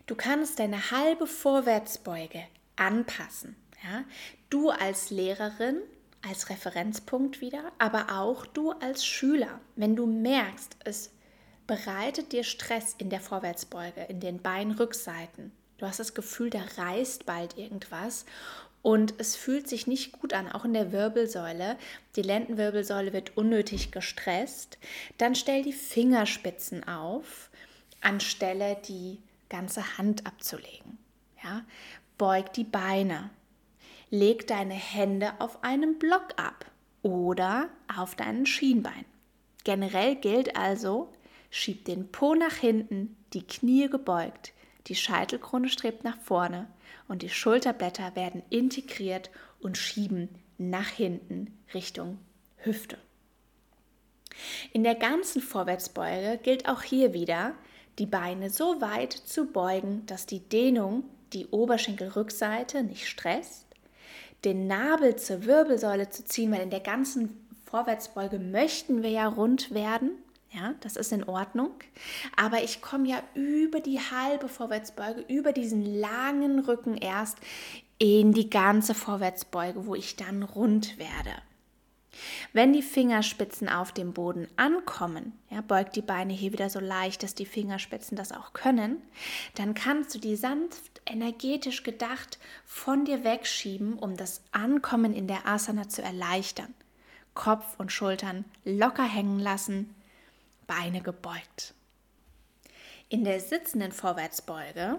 Du 0.07 0.15
kannst 0.15 0.59
deine 0.59 0.91
halbe 0.91 1.27
Vorwärtsbeuge 1.27 2.45
anpassen. 2.77 3.57
Ja? 3.83 4.05
Du 4.51 4.71
als 4.71 5.11
Lehrerin, 5.11 5.81
als 6.29 6.51
Referenzpunkt 6.51 7.41
wieder, 7.41 7.73
aber 7.79 8.19
auch 8.19 8.47
du 8.47 8.73
als 8.73 9.05
Schüler, 9.05 9.61
wenn 9.77 9.97
du 9.97 10.07
merkst, 10.07 10.77
es 10.85 11.11
bereitet 11.67 12.33
dir 12.33 12.45
Stress 12.45 12.95
in 12.99 13.11
der 13.11 13.21
Vorwärtsbeuge, 13.21 14.03
in 14.09 14.21
den 14.21 14.41
Beinrückseiten. 14.41 15.53
Du 15.79 15.87
hast 15.87 16.01
das 16.01 16.15
Gefühl, 16.15 16.51
da 16.51 16.63
reißt 16.79 17.27
bald 17.27 17.59
irgendwas 17.59 18.25
und 18.83 19.15
es 19.19 19.37
fühlt 19.37 19.69
sich 19.69 19.87
nicht 19.87 20.13
gut 20.13 20.33
an, 20.33 20.51
auch 20.51 20.65
in 20.65 20.73
der 20.73 20.93
Wirbelsäule. 20.93 21.77
Die 22.15 22.23
Lendenwirbelsäule 22.23 23.13
wird 23.13 23.37
unnötig 23.37 23.91
gestresst. 23.91 24.79
Dann 25.19 25.35
stell 25.35 25.63
die 25.63 25.73
Fingerspitzen 25.73 26.87
auf, 26.87 27.51
anstelle 28.01 28.77
die 28.87 29.19
ganze 29.49 29.99
Hand 29.99 30.25
abzulegen. 30.25 30.99
Ja? 31.43 31.65
Beug 32.17 32.53
die 32.53 32.65
Beine. 32.65 33.31
Leg 34.11 34.47
deine 34.47 34.75
Hände 34.75 35.33
auf 35.41 35.65
einem 35.65 35.99
Block 35.99 36.29
ab 36.37 36.71
oder 37.03 37.69
auf 37.95 38.15
deinen 38.15 38.47
Schienbein. 38.47 39.05
Generell 39.65 40.15
gilt 40.15 40.57
also, 40.57 41.13
schieb 41.51 41.85
den 41.87 42.13
Po 42.13 42.35
nach 42.35 42.55
hinten, 42.55 43.17
die 43.33 43.43
Knie 43.43 43.89
gebeugt, 43.89 44.53
die 44.87 44.95
Scheitelkrone 44.95 45.69
strebt 45.69 46.05
nach 46.05 46.19
vorne 46.19 46.69
und 47.09 47.23
die 47.23 47.29
Schulterblätter 47.29 48.15
werden 48.15 48.43
integriert 48.51 49.31
und 49.61 49.77
schieben 49.77 50.29
nach 50.59 50.89
hinten 50.89 51.59
Richtung 51.75 52.19
Hüfte. 52.59 52.99
In 54.73 54.85
der 54.85 54.95
ganzen 54.95 55.43
Vorwärtsbeuge 55.43 56.39
gilt 56.43 56.69
auch 56.69 56.83
hier 56.83 57.13
wieder, 57.13 57.55
die 57.99 58.07
Beine 58.07 58.51
so 58.51 58.81
weit 58.81 59.13
zu 59.13 59.47
beugen, 59.47 60.05
dass 60.07 60.27
die 60.27 60.41
Dehnung 60.41 61.05
die 61.33 61.47
Oberschenkelrückseite 61.47 62.83
nicht 62.85 63.07
stresst, 63.09 63.66
den 64.45 64.67
Nabel 64.67 65.17
zur 65.17 65.45
Wirbelsäule 65.45 66.11
zu 66.11 66.25
ziehen, 66.25 66.53
weil 66.53 66.63
in 66.63 66.71
der 66.71 66.81
ganzen 66.81 67.47
Vorwärtsbeuge 67.65 68.39
möchten 68.39 69.03
wir 69.03 69.11
ja 69.11 69.27
rund 69.27 69.73
werden. 69.75 70.11
Ja, 70.53 70.75
das 70.81 70.97
ist 70.97 71.13
in 71.13 71.25
Ordnung. 71.25 71.73
Aber 72.37 72.63
ich 72.63 72.81
komme 72.81 73.09
ja 73.09 73.23
über 73.35 73.81
die 73.81 73.99
halbe 73.99 74.49
Vorwärtsbeuge, 74.49 75.25
über 75.29 75.53
diesen 75.53 75.85
langen 75.85 76.61
Rücken 76.61 76.97
erst 76.97 77.39
in 77.99 78.33
die 78.33 78.49
ganze 78.49 78.95
Vorwärtsbeuge, 78.95 79.87
wo 79.87 79.95
ich 79.95 80.17
dann 80.17 80.43
rund 80.43 80.99
werde. 80.99 81.33
Wenn 82.53 82.73
die 82.73 82.83
Fingerspitzen 82.83 83.69
auf 83.69 83.93
dem 83.93 84.13
Boden 84.13 84.49
ankommen, 84.57 85.33
ja, 85.51 85.61
beugt 85.61 85.97
die 85.97 86.03
Beine 86.03 86.33
hier 86.33 86.53
wieder 86.53 86.71
so 86.71 86.81
leicht, 86.81 87.23
dass 87.23 87.35
die 87.35 87.47
Fingerspitzen 87.47 88.17
das 88.17 88.33
auch 88.33 88.53
können, 88.53 89.03
dann 89.55 89.75
kannst 89.75 90.15
du 90.15 90.19
die 90.19 90.37
sanft 90.37 91.01
energetisch 91.07 91.83
gedacht 91.83 92.39
von 92.65 93.05
dir 93.05 93.25
wegschieben, 93.25 93.99
um 93.99 94.17
das 94.17 94.43
Ankommen 94.53 95.15
in 95.15 95.29
der 95.29 95.47
Asana 95.47 95.89
zu 95.89 96.03
erleichtern. 96.03 96.75
Kopf 97.35 97.79
und 97.79 97.93
Schultern 97.93 98.45
locker 98.65 99.05
hängen 99.05 99.39
lassen, 99.39 99.95
Beine 100.67 101.01
gebeugt. 101.01 101.76
In 103.09 103.23
der 103.23 103.39
sitzenden 103.39 103.93
Vorwärtsbeuge, 103.93 104.99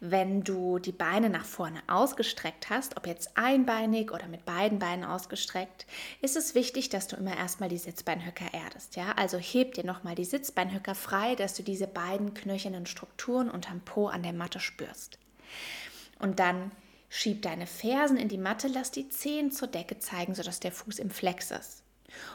wenn 0.00 0.42
du 0.42 0.78
die 0.78 0.92
Beine 0.92 1.30
nach 1.30 1.46
vorne 1.46 1.80
ausgestreckt 1.86 2.68
hast, 2.68 2.98
ob 2.98 3.06
jetzt 3.06 3.38
einbeinig 3.38 4.12
oder 4.12 4.28
mit 4.28 4.44
beiden 4.44 4.78
Beinen 4.78 5.04
ausgestreckt, 5.04 5.86
ist 6.20 6.36
es 6.36 6.54
wichtig, 6.54 6.90
dass 6.90 7.08
du 7.08 7.16
immer 7.16 7.34
erstmal 7.34 7.70
die 7.70 7.78
Sitzbeinhöcker 7.78 8.52
erdest. 8.52 8.96
Ja? 8.96 9.12
Also 9.12 9.38
heb 9.38 9.72
dir 9.72 9.84
nochmal 9.86 10.14
die 10.14 10.26
Sitzbeinhöcker 10.26 10.94
frei, 10.94 11.36
dass 11.36 11.54
du 11.54 11.62
diese 11.62 11.86
beiden 11.86 12.34
knöchernen 12.34 12.84
Strukturen 12.84 13.48
unterm 13.48 13.80
Po 13.80 14.08
an 14.08 14.22
der 14.22 14.34
Matte 14.34 14.60
spürst. 14.60 15.18
Und 16.18 16.40
dann 16.40 16.70
schieb 17.08 17.40
deine 17.40 17.66
Fersen 17.66 18.18
in 18.18 18.28
die 18.28 18.36
Matte, 18.36 18.68
lass 18.68 18.90
die 18.90 19.08
Zehen 19.08 19.52
zur 19.52 19.68
Decke 19.68 19.98
zeigen, 19.98 20.34
sodass 20.34 20.60
der 20.60 20.72
Fuß 20.72 20.98
im 20.98 21.08
Flex 21.08 21.50
ist. 21.50 21.82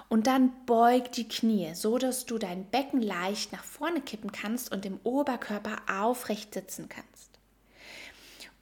Und 0.09 0.27
dann 0.27 0.51
beug 0.65 1.11
die 1.13 1.27
Knie, 1.27 1.73
so 1.73 1.97
dass 1.97 2.25
du 2.25 2.37
dein 2.37 2.65
Becken 2.65 3.01
leicht 3.01 3.51
nach 3.51 3.63
vorne 3.63 4.01
kippen 4.01 4.31
kannst 4.31 4.71
und 4.71 4.85
im 4.85 4.99
Oberkörper 5.03 5.77
aufrecht 5.89 6.53
sitzen 6.53 6.89
kannst. 6.89 7.33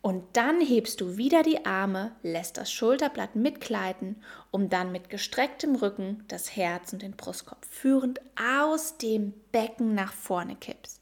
Und 0.01 0.23
dann 0.33 0.59
hebst 0.61 0.99
du 0.99 1.17
wieder 1.17 1.43
die 1.43 1.65
Arme, 1.65 2.11
lässt 2.23 2.57
das 2.57 2.71
Schulterblatt 2.71 3.35
mitgleiten, 3.35 4.15
um 4.49 4.67
dann 4.67 4.91
mit 4.91 5.11
gestrecktem 5.11 5.75
Rücken 5.75 6.23
das 6.27 6.55
Herz 6.55 6.91
und 6.91 7.03
den 7.03 7.11
Brustkorb 7.11 7.63
führend 7.65 8.19
aus 8.35 8.97
dem 8.97 9.33
Becken 9.51 9.93
nach 9.93 10.13
vorne 10.13 10.55
kippst. 10.55 11.01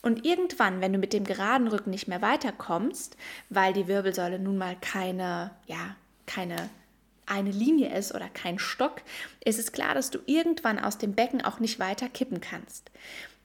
Und 0.00 0.24
irgendwann, 0.24 0.80
wenn 0.80 0.94
du 0.94 0.98
mit 0.98 1.12
dem 1.12 1.24
geraden 1.24 1.68
Rücken 1.68 1.90
nicht 1.90 2.08
mehr 2.08 2.22
weiterkommst, 2.22 3.18
weil 3.50 3.74
die 3.74 3.86
Wirbelsäule 3.86 4.38
nun 4.38 4.56
mal 4.56 4.76
keine, 4.80 5.50
ja, 5.66 5.96
keine 6.24 6.70
eine 7.26 7.50
Linie 7.50 7.96
ist 7.96 8.14
oder 8.14 8.28
kein 8.28 8.58
Stock, 8.58 9.02
ist 9.44 9.58
es 9.58 9.72
klar, 9.72 9.94
dass 9.94 10.10
du 10.10 10.18
irgendwann 10.26 10.78
aus 10.78 10.98
dem 10.98 11.14
Becken 11.14 11.42
auch 11.42 11.60
nicht 11.60 11.78
weiter 11.78 12.08
kippen 12.08 12.40
kannst. 12.40 12.90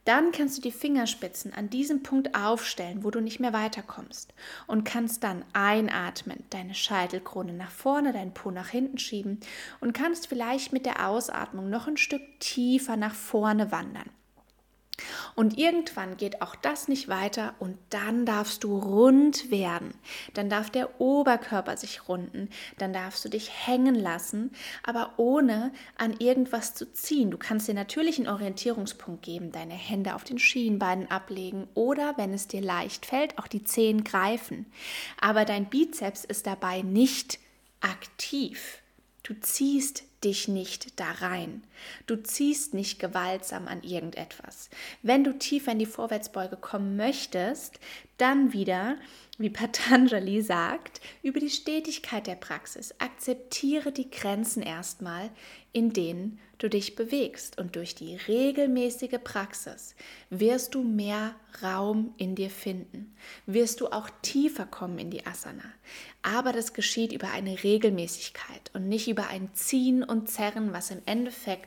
Dann 0.08 0.32
kannst 0.32 0.58
du 0.58 0.62
die 0.62 0.72
Fingerspitzen 0.72 1.54
an 1.54 1.70
diesem 1.70 2.02
Punkt 2.02 2.34
aufstellen, 2.34 3.04
wo 3.04 3.12
du 3.12 3.20
nicht 3.20 3.42
mehr 3.42 3.52
weiterkommst 3.52 4.34
und 4.66 4.86
kannst 4.86 5.22
dann 5.26 5.44
einatmen, 5.52 6.46
deine 6.50 6.76
Scheitelkrone 6.76 7.52
nach 7.52 7.72
vorne, 7.72 8.14
deinen 8.14 8.34
Po 8.34 8.50
nach 8.50 8.70
hinten 8.70 9.00
schieben 9.00 9.42
und 9.82 9.92
kannst 9.92 10.28
vielleicht 10.28 10.72
mit 10.72 10.86
der 10.86 11.10
Ausatmung 11.10 11.70
noch 11.70 11.88
ein 11.88 11.98
Stück 11.98 12.22
tiefer 12.40 12.96
nach 12.96 13.14
vorne 13.14 13.70
wandern. 13.74 14.10
Und 15.36 15.58
irgendwann 15.58 16.18
geht 16.18 16.42
auch 16.42 16.56
das 16.56 16.88
nicht 16.88 17.08
weiter 17.08 17.54
und 17.60 17.78
dann 17.92 18.26
darfst 18.26 18.64
du 18.64 18.78
rund 18.78 19.52
werden. 19.52 19.94
Dann 20.34 20.50
darf 20.50 20.72
der 20.72 21.00
Oberkörper 21.00 21.78
sich 21.78 22.08
runden, 22.08 22.50
dann 22.78 22.94
darfst 22.94 23.24
du 23.24 23.30
dich 23.30 23.52
hängen 23.68 23.96
lassen, 23.96 24.52
aber 24.84 25.14
ohne 25.18 25.72
an 25.98 26.16
irgendwas 26.18 26.74
zu 26.74 26.92
ziehen. 26.92 27.30
Du 27.30 27.38
kannst 27.38 27.68
dir 27.68 27.76
natürlich 27.76 28.18
einen 28.18 28.28
Orientierungspunkt 28.28 29.22
geben, 29.22 29.52
deine 29.52 29.76
Hände 29.76 30.16
auf 30.16 30.24
den 30.24 30.40
Schienbeinen 30.40 31.12
ablegen 31.12 31.68
oder, 31.76 32.18
wenn 32.18 32.34
es 32.34 32.48
dir 32.48 32.62
leicht 32.62 33.06
fällt, 33.06 33.38
auch 33.38 33.48
die 33.48 33.64
Zehen 33.64 34.04
greifen. 34.04 34.66
Aber 35.22 35.46
dein 35.46 35.70
Bizeps 35.70 36.26
ist 36.26 36.48
dabei 36.48 36.82
nicht 36.82 37.40
aktiv. 37.82 38.82
Du 39.22 39.34
ziehst 39.40 40.04
dich 40.24 40.48
nicht 40.48 41.00
da 41.00 41.12
rein. 41.12 41.64
Du 42.06 42.16
ziehst 42.22 42.74
nicht 42.74 43.00
gewaltsam 43.00 43.68
an 43.68 43.84
irgendetwas. 43.84 44.70
Wenn 45.02 45.24
du 45.24 45.38
tiefer 45.38 45.72
in 45.72 45.80
die 45.80 45.86
Vorwärtsbeuge 45.86 46.58
kommen 46.58 46.96
möchtest, 46.96 47.80
dann 48.18 48.54
wieder, 48.54 48.98
wie 49.38 49.50
Patanjali 49.50 50.42
sagt, 50.42 51.02
über 51.22 51.40
die 51.40 51.50
Stetigkeit 51.50 52.28
der 52.28 52.36
Praxis. 52.36 52.96
Akzeptiere 53.00 53.92
die 53.92 54.10
Grenzen 54.10 54.64
erstmal, 54.64 55.30
in 55.72 55.94
denen 55.94 56.40
du 56.58 56.70
dich 56.70 56.96
bewegst. 56.96 57.60
Und 57.60 57.76
durch 57.76 57.94
die 57.94 58.16
regelmäßige 58.16 59.20
Praxis 59.24 59.96
wirst 60.32 60.74
du 60.74 60.84
mehr 60.84 61.36
Raum 61.62 62.14
in 62.18 62.36
dir 62.36 62.50
finden. 62.50 63.16
Wirst 63.46 63.82
du 63.82 63.88
auch 63.88 64.10
tiefer 64.22 64.66
kommen 64.66 64.98
in 64.98 65.12
die 65.12 65.26
Asana. 65.26 65.72
Aber 66.24 66.52
das 66.52 66.74
geschieht 66.74 67.14
über 67.14 67.32
eine 67.32 67.64
Regelmäßigkeit 67.64 68.72
und 68.74 68.88
nicht 68.88 69.08
über 69.08 69.28
ein 69.28 69.54
Ziehen 69.54 70.04
und 70.04 70.30
Zerren, 70.30 70.74
was 70.74 70.92
im 70.92 71.02
Endeffekt 71.06 71.67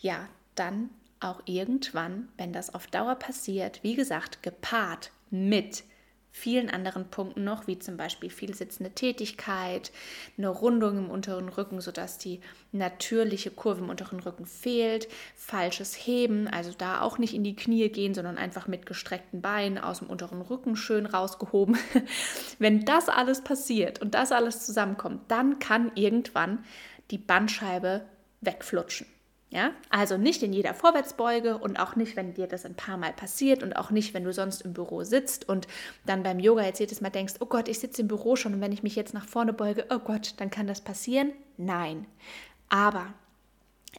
ja 0.00 0.28
dann 0.54 0.90
auch 1.20 1.42
irgendwann, 1.46 2.28
wenn 2.36 2.52
das 2.52 2.74
auf 2.74 2.86
Dauer 2.86 3.16
passiert, 3.16 3.82
wie 3.82 3.94
gesagt, 3.94 4.42
gepaart 4.42 5.10
mit 5.30 5.84
vielen 6.30 6.70
anderen 6.70 7.10
Punkten 7.10 7.42
noch, 7.42 7.66
wie 7.66 7.78
zum 7.78 7.96
Beispiel 7.96 8.30
viel 8.30 8.54
sitzende 8.54 8.92
Tätigkeit, 8.92 9.90
eine 10.36 10.48
Rundung 10.48 10.98
im 10.98 11.10
unteren 11.10 11.48
Rücken, 11.48 11.80
sodass 11.80 12.18
die 12.18 12.40
natürliche 12.70 13.50
Kurve 13.50 13.82
im 13.82 13.90
unteren 13.90 14.20
Rücken 14.20 14.46
fehlt, 14.46 15.08
falsches 15.34 15.94
Heben, 15.94 16.46
also 16.46 16.72
da 16.76 17.00
auch 17.00 17.18
nicht 17.18 17.34
in 17.34 17.44
die 17.44 17.56
Knie 17.56 17.88
gehen, 17.88 18.14
sondern 18.14 18.38
einfach 18.38 18.68
mit 18.68 18.86
gestreckten 18.86 19.42
Beinen 19.42 19.78
aus 19.78 19.98
dem 19.98 20.08
unteren 20.08 20.42
Rücken 20.42 20.76
schön 20.76 21.06
rausgehoben. 21.06 21.76
Wenn 22.58 22.84
das 22.84 23.08
alles 23.08 23.42
passiert 23.42 24.00
und 24.00 24.14
das 24.14 24.30
alles 24.30 24.64
zusammenkommt, 24.64 25.22
dann 25.28 25.58
kann 25.58 25.90
irgendwann 25.96 26.64
die 27.10 27.18
Bandscheibe 27.18 28.04
wegflutschen. 28.40 29.06
Ja, 29.50 29.72
also 29.88 30.18
nicht 30.18 30.42
in 30.42 30.52
jeder 30.52 30.74
Vorwärtsbeuge 30.74 31.56
und 31.56 31.78
auch 31.78 31.96
nicht, 31.96 32.16
wenn 32.16 32.34
dir 32.34 32.46
das 32.46 32.66
ein 32.66 32.74
paar 32.74 32.98
Mal 32.98 33.14
passiert 33.14 33.62
und 33.62 33.74
auch 33.76 33.90
nicht, 33.90 34.12
wenn 34.12 34.24
du 34.24 34.32
sonst 34.32 34.60
im 34.60 34.74
Büro 34.74 35.04
sitzt 35.04 35.48
und 35.48 35.66
dann 36.04 36.22
beim 36.22 36.38
Yoga 36.38 36.64
jetzt 36.64 36.80
jedes 36.80 37.00
Mal 37.00 37.08
denkst, 37.08 37.34
oh 37.40 37.46
Gott, 37.46 37.66
ich 37.68 37.78
sitze 37.78 38.02
im 38.02 38.08
Büro 38.08 38.36
schon 38.36 38.52
und 38.52 38.60
wenn 38.60 38.72
ich 38.72 38.82
mich 38.82 38.94
jetzt 38.94 39.14
nach 39.14 39.26
vorne 39.26 39.54
beuge, 39.54 39.86
oh 39.88 40.00
Gott, 40.00 40.34
dann 40.36 40.50
kann 40.50 40.66
das 40.66 40.82
passieren. 40.82 41.32
Nein, 41.56 42.06
aber 42.68 43.14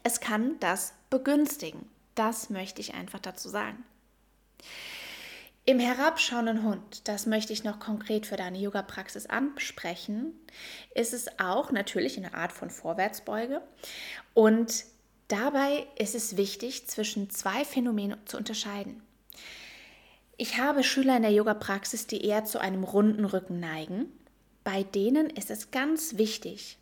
es 0.04 0.20
kann 0.20 0.60
das 0.60 0.94
begünstigen. 1.10 1.90
Das 2.14 2.52
möchte 2.52 2.82
ich 2.82 2.94
einfach 2.94 3.20
dazu 3.20 3.50
sagen. 3.50 3.84
Im 5.66 5.80
herabschauenden 5.80 6.64
Hund, 6.64 7.08
das 7.08 7.26
möchte 7.26 7.54
ich 7.54 7.64
noch 7.64 7.80
konkret 7.80 8.26
für 8.26 8.38
deine 8.38 8.58
Yoga-Praxis 8.60 9.26
ansprechen, 9.26 10.34
ist 10.94 11.14
es 11.14 11.40
auch 11.40 11.72
natürlich 11.72 12.18
eine 12.18 12.34
Art 12.34 12.52
von 12.52 12.70
Vorwärtsbeuge 12.70 13.62
und 14.34 14.86
Dabei 15.30 15.86
ist 15.96 16.16
es 16.16 16.38
wichtig, 16.38 16.88
zwischen 16.88 17.30
zwei 17.30 17.64
Phänomenen 17.64 18.18
zu 18.26 18.36
unterscheiden. 18.36 19.02
Ich 20.38 20.58
habe 20.58 20.84
Schüler 20.84 21.18
in 21.18 21.22
der 21.22 21.32
Yoga-Praxis, 21.32 22.08
die 22.08 22.26
eher 22.26 22.46
zu 22.46 22.60
einem 22.60 22.84
runden 22.84 23.26
Rücken 23.26 23.60
neigen. 23.60 24.12
Bei 24.64 24.84
denen 24.84 25.30
ist 25.30 25.52
es 25.52 25.70
ganz 25.70 26.18
wichtig, 26.18 26.78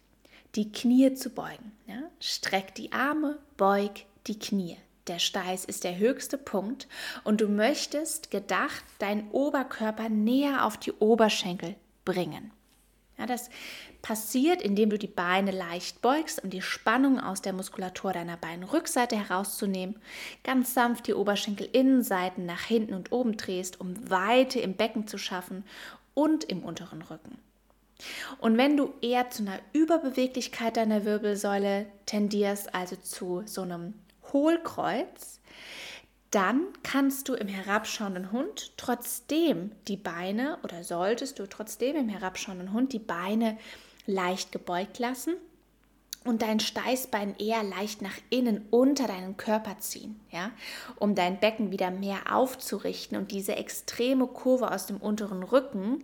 die 0.55 0.71
Knie 0.71 1.13
zu 1.13 1.29
beugen. 1.29 1.73
Ja? 1.88 2.03
Streck 2.19 2.73
die 2.75 2.93
Arme, 2.93 3.38
beug 3.57 4.05
die 4.27 4.39
Knie. 4.39 4.77
Der 5.07 5.19
Steiß 5.19 5.65
ist 5.65 5.83
der 5.83 5.97
höchste 5.97 6.38
Punkt 6.38 6.88
und 7.25 7.41
du 7.41 7.47
möchtest 7.47 8.31
gedacht 8.31 8.83
deinen 8.99 9.29
Oberkörper 9.31 10.07
näher 10.07 10.65
auf 10.65 10.77
die 10.77 10.93
Oberschenkel 10.93 11.75
bringen. 12.05 12.51
Ja, 13.19 13.25
das 13.25 13.49
passiert, 14.03 14.62
indem 14.62 14.91
du 14.91 14.99
die 14.99 15.08
Beine 15.08 15.51
leicht 15.51 16.01
beugst, 16.01 16.43
um 16.43 16.51
die 16.51 16.62
Spannung 16.62 17.19
aus 17.19 17.41
der 17.41 17.53
Muskulatur 17.53 18.13
deiner 18.13 18.38
Beinrückseite 18.38 19.15
herauszunehmen, 19.15 19.95
ganz 20.43 20.75
sanft 20.75 21.08
die 21.08 21.15
Oberschenkelinnenseiten 21.15 22.45
nach 22.45 22.62
hinten 22.62 22.93
und 22.93 23.12
oben 23.12 23.36
drehst, 23.36 23.82
um 23.82 24.10
Weite 24.10 24.60
im 24.60 24.75
Becken 24.75 25.08
zu 25.08 25.17
schaffen 25.17 25.63
und 26.13 26.43
im 26.43 26.63
unteren 26.63 27.01
Rücken. 27.01 27.39
Und 28.39 28.58
wenn 28.58 28.77
du 28.77 28.93
eher 29.01 29.32
zu 29.32 29.41
einer 29.41 29.60
Überbeweglichkeit 29.73 30.77
deiner 30.77 31.03
Wirbelsäule 31.03 31.88
tendierst, 32.06 32.75
also 32.75 32.95
zu 32.97 33.41
so 33.45 33.63
einem 33.63 33.95
Hohlkreuz, 34.32 35.37
dann 36.31 36.67
kannst 36.83 37.29
du 37.29 37.35
im 37.35 37.47
herabschauenden 37.47 38.31
Hund 38.31 38.73
trotzdem 38.77 39.71
die 39.87 39.97
Beine 39.97 40.57
oder 40.63 40.83
solltest 40.83 41.39
du 41.39 41.47
trotzdem 41.47 41.95
im 41.95 42.09
herabschauenden 42.09 42.73
Hund 42.73 42.91
die 42.91 42.99
Beine 42.99 43.57
leicht 44.05 44.51
gebeugt 44.51 44.99
lassen 44.99 45.35
und 46.25 46.41
dein 46.41 46.59
Steißbein 46.59 47.37
eher 47.37 47.63
leicht 47.63 48.01
nach 48.01 48.17
innen 48.29 48.65
unter 48.69 49.07
deinen 49.07 49.37
Körper 49.37 49.79
ziehen, 49.79 50.19
ja, 50.29 50.51
um 50.97 51.15
dein 51.15 51.39
Becken 51.39 51.71
wieder 51.71 51.91
mehr 51.91 52.33
aufzurichten 52.35 53.17
und 53.17 53.31
diese 53.31 53.55
extreme 53.55 54.27
Kurve 54.27 54.71
aus 54.71 54.87
dem 54.87 54.97
unteren 54.97 55.43
Rücken 55.43 56.03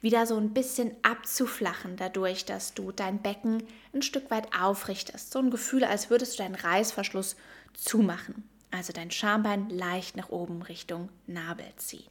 wieder 0.00 0.26
so 0.26 0.36
ein 0.36 0.54
bisschen 0.54 0.92
abzuflachen, 1.02 1.96
dadurch, 1.96 2.44
dass 2.44 2.74
du 2.74 2.92
dein 2.92 3.20
Becken 3.20 3.64
ein 3.92 4.02
Stück 4.02 4.30
weit 4.30 4.48
aufrichtest. 4.56 5.32
So 5.32 5.40
ein 5.40 5.50
Gefühl, 5.50 5.82
als 5.82 6.10
würdest 6.10 6.38
du 6.38 6.44
deinen 6.44 6.54
Reißverschluss 6.54 7.34
zumachen 7.72 8.48
also 8.74 8.92
dein 8.92 9.12
Schambein 9.12 9.70
leicht 9.70 10.16
nach 10.16 10.30
oben 10.30 10.62
Richtung 10.62 11.08
Nabel 11.26 11.66
ziehen. 11.76 12.10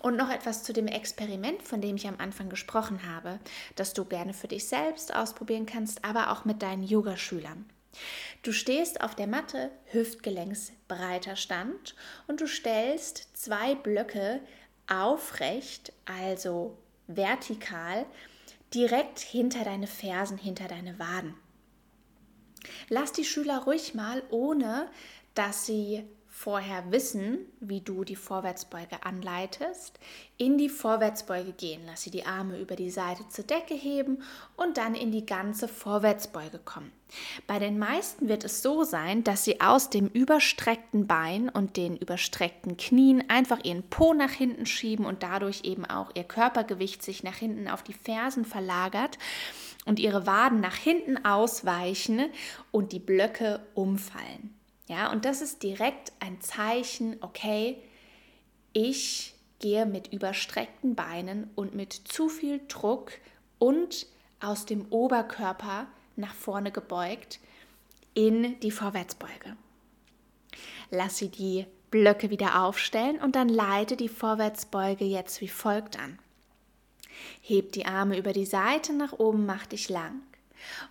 Und 0.00 0.16
noch 0.16 0.30
etwas 0.30 0.62
zu 0.62 0.74
dem 0.74 0.86
Experiment, 0.86 1.62
von 1.62 1.80
dem 1.80 1.96
ich 1.96 2.06
am 2.06 2.18
Anfang 2.18 2.50
gesprochen 2.50 3.10
habe, 3.10 3.40
das 3.74 3.94
du 3.94 4.04
gerne 4.04 4.34
für 4.34 4.48
dich 4.48 4.68
selbst 4.68 5.14
ausprobieren 5.14 5.64
kannst, 5.64 6.04
aber 6.04 6.30
auch 6.30 6.44
mit 6.44 6.60
deinen 6.60 6.82
Yogaschülern. 6.82 7.64
Du 8.42 8.52
stehst 8.52 9.00
auf 9.00 9.14
der 9.14 9.26
Matte, 9.26 9.70
Hüftgelenks 9.86 10.72
breiter 10.88 11.36
Stand 11.36 11.94
und 12.26 12.42
du 12.42 12.46
stellst 12.46 13.34
zwei 13.34 13.74
Blöcke 13.74 14.40
aufrecht, 14.86 15.94
also 16.04 16.76
vertikal, 17.06 18.04
direkt 18.74 19.20
hinter 19.20 19.64
deine 19.64 19.86
Fersen, 19.86 20.36
hinter 20.36 20.68
deine 20.68 20.98
Waden. 20.98 21.34
Lass 22.88 23.12
die 23.12 23.24
Schüler 23.24 23.58
ruhig 23.58 23.94
mal, 23.94 24.22
ohne 24.30 24.88
dass 25.36 25.66
sie 25.66 26.04
vorher 26.36 26.92
wissen, 26.92 27.38
wie 27.60 27.80
du 27.80 28.04
die 28.04 28.14
Vorwärtsbeuge 28.14 29.02
anleitest, 29.04 29.98
in 30.36 30.58
die 30.58 30.68
Vorwärtsbeuge 30.68 31.52
gehen. 31.52 31.80
Lass 31.86 32.02
sie 32.02 32.10
die 32.10 32.26
Arme 32.26 32.60
über 32.60 32.76
die 32.76 32.90
Seite 32.90 33.26
zur 33.30 33.44
Decke 33.44 33.72
heben 33.72 34.22
und 34.54 34.76
dann 34.76 34.94
in 34.94 35.12
die 35.12 35.24
ganze 35.24 35.66
Vorwärtsbeuge 35.66 36.58
kommen. 36.58 36.92
Bei 37.46 37.58
den 37.58 37.78
meisten 37.78 38.28
wird 38.28 38.44
es 38.44 38.60
so 38.60 38.84
sein, 38.84 39.24
dass 39.24 39.44
sie 39.44 39.62
aus 39.62 39.88
dem 39.88 40.08
überstreckten 40.08 41.06
Bein 41.06 41.48
und 41.48 41.78
den 41.78 41.96
überstreckten 41.96 42.76
Knien 42.76 43.24
einfach 43.30 43.64
ihren 43.64 43.84
Po 43.84 44.12
nach 44.12 44.32
hinten 44.32 44.66
schieben 44.66 45.06
und 45.06 45.22
dadurch 45.22 45.62
eben 45.64 45.86
auch 45.86 46.10
ihr 46.14 46.24
Körpergewicht 46.24 47.02
sich 47.02 47.22
nach 47.22 47.36
hinten 47.36 47.66
auf 47.66 47.82
die 47.82 47.94
Fersen 47.94 48.44
verlagert 48.44 49.16
und 49.86 49.98
ihre 49.98 50.26
Waden 50.26 50.60
nach 50.60 50.76
hinten 50.76 51.24
ausweichen 51.24 52.26
und 52.72 52.92
die 52.92 53.00
Blöcke 53.00 53.60
umfallen. 53.74 54.55
Ja, 54.88 55.10
und 55.10 55.24
das 55.24 55.40
ist 55.40 55.62
direkt 55.62 56.12
ein 56.20 56.40
Zeichen, 56.40 57.16
okay, 57.20 57.78
ich 58.72 59.34
gehe 59.58 59.86
mit 59.86 60.12
überstreckten 60.12 60.94
Beinen 60.94 61.50
und 61.54 61.74
mit 61.74 61.92
zu 61.92 62.28
viel 62.28 62.60
Druck 62.68 63.12
und 63.58 64.06
aus 64.40 64.66
dem 64.66 64.86
Oberkörper 64.90 65.86
nach 66.14 66.34
vorne 66.34 66.70
gebeugt 66.70 67.40
in 68.14 68.58
die 68.60 68.70
Vorwärtsbeuge. 68.70 69.56
Lass 70.90 71.18
sie 71.18 71.28
die 71.28 71.66
Blöcke 71.90 72.30
wieder 72.30 72.62
aufstellen 72.62 73.18
und 73.18 73.36
dann 73.36 73.48
leite 73.48 73.96
die 73.96 74.08
Vorwärtsbeuge 74.08 75.04
jetzt 75.04 75.40
wie 75.40 75.48
folgt 75.48 75.98
an. 75.98 76.18
Heb 77.40 77.72
die 77.72 77.86
Arme 77.86 78.18
über 78.18 78.32
die 78.32 78.46
Seite 78.46 78.92
nach 78.92 79.12
oben, 79.14 79.46
mach 79.46 79.66
dich 79.66 79.88
lang. 79.88 80.20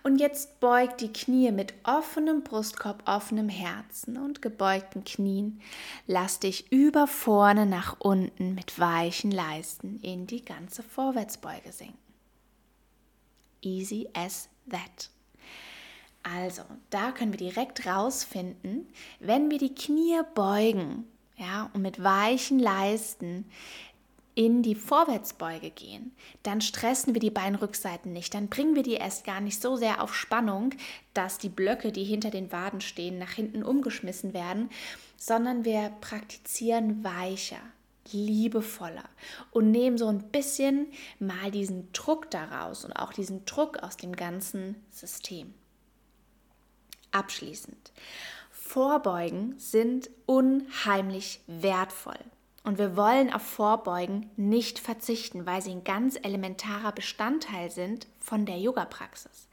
Und 0.02 0.18
jetzt 0.18 0.60
beugt 0.60 1.00
die 1.00 1.12
Knie 1.12 1.50
mit 1.52 1.74
offenem 1.84 2.42
Brustkorb, 2.42 3.02
offenem 3.06 3.48
Herzen 3.48 4.16
und 4.16 4.42
gebeugten 4.42 5.04
Knien. 5.04 5.60
Lass 6.06 6.40
dich 6.40 6.70
über 6.72 7.06
vorne 7.06 7.66
nach 7.66 7.96
unten 7.98 8.54
mit 8.54 8.78
weichen 8.78 9.30
Leisten 9.30 9.98
in 10.00 10.26
die 10.26 10.44
ganze 10.44 10.82
Vorwärtsbeuge 10.82 11.72
sinken. 11.72 11.98
Easy 13.62 14.08
as 14.14 14.48
that. 14.70 15.10
Also, 16.22 16.62
da 16.90 17.12
können 17.12 17.32
wir 17.32 17.38
direkt 17.38 17.86
rausfinden, 17.86 18.88
wenn 19.20 19.50
wir 19.50 19.58
die 19.58 19.74
Knie 19.74 20.20
beugen, 20.34 21.04
ja, 21.36 21.70
und 21.72 21.82
mit 21.82 22.02
weichen 22.02 22.58
Leisten 22.58 23.44
in 24.36 24.62
die 24.62 24.74
Vorwärtsbeuge 24.74 25.70
gehen, 25.70 26.14
dann 26.42 26.60
stressen 26.60 27.14
wir 27.14 27.20
die 27.20 27.30
Beinrückseiten 27.30 28.12
nicht, 28.12 28.34
dann 28.34 28.48
bringen 28.48 28.76
wir 28.76 28.82
die 28.82 28.92
erst 28.92 29.24
gar 29.24 29.40
nicht 29.40 29.60
so 29.60 29.76
sehr 29.76 30.02
auf 30.02 30.14
Spannung, 30.14 30.74
dass 31.14 31.38
die 31.38 31.48
Blöcke, 31.48 31.90
die 31.90 32.04
hinter 32.04 32.30
den 32.30 32.52
Waden 32.52 32.82
stehen, 32.82 33.18
nach 33.18 33.32
hinten 33.32 33.62
umgeschmissen 33.62 34.34
werden, 34.34 34.68
sondern 35.16 35.64
wir 35.64 35.90
praktizieren 36.02 37.02
weicher, 37.02 37.60
liebevoller 38.12 39.08
und 39.52 39.70
nehmen 39.70 39.96
so 39.96 40.06
ein 40.06 40.30
bisschen 40.30 40.88
mal 41.18 41.50
diesen 41.50 41.90
Druck 41.94 42.30
daraus 42.30 42.84
und 42.84 42.92
auch 42.92 43.14
diesen 43.14 43.46
Druck 43.46 43.78
aus 43.78 43.96
dem 43.96 44.14
ganzen 44.14 44.76
System. 44.90 45.54
Abschließend. 47.10 47.90
Vorbeugen 48.50 49.58
sind 49.58 50.10
unheimlich 50.26 51.40
wertvoll. 51.46 52.18
Und 52.66 52.78
wir 52.78 52.96
wollen 52.96 53.32
auf 53.32 53.42
Vorbeugen 53.42 54.28
nicht 54.36 54.80
verzichten, 54.80 55.46
weil 55.46 55.62
sie 55.62 55.70
ein 55.70 55.84
ganz 55.84 56.18
elementarer 56.20 56.90
Bestandteil 56.90 57.70
sind 57.70 58.08
von 58.18 58.44
der 58.44 58.58
Yoga-Praxis. 58.58 59.48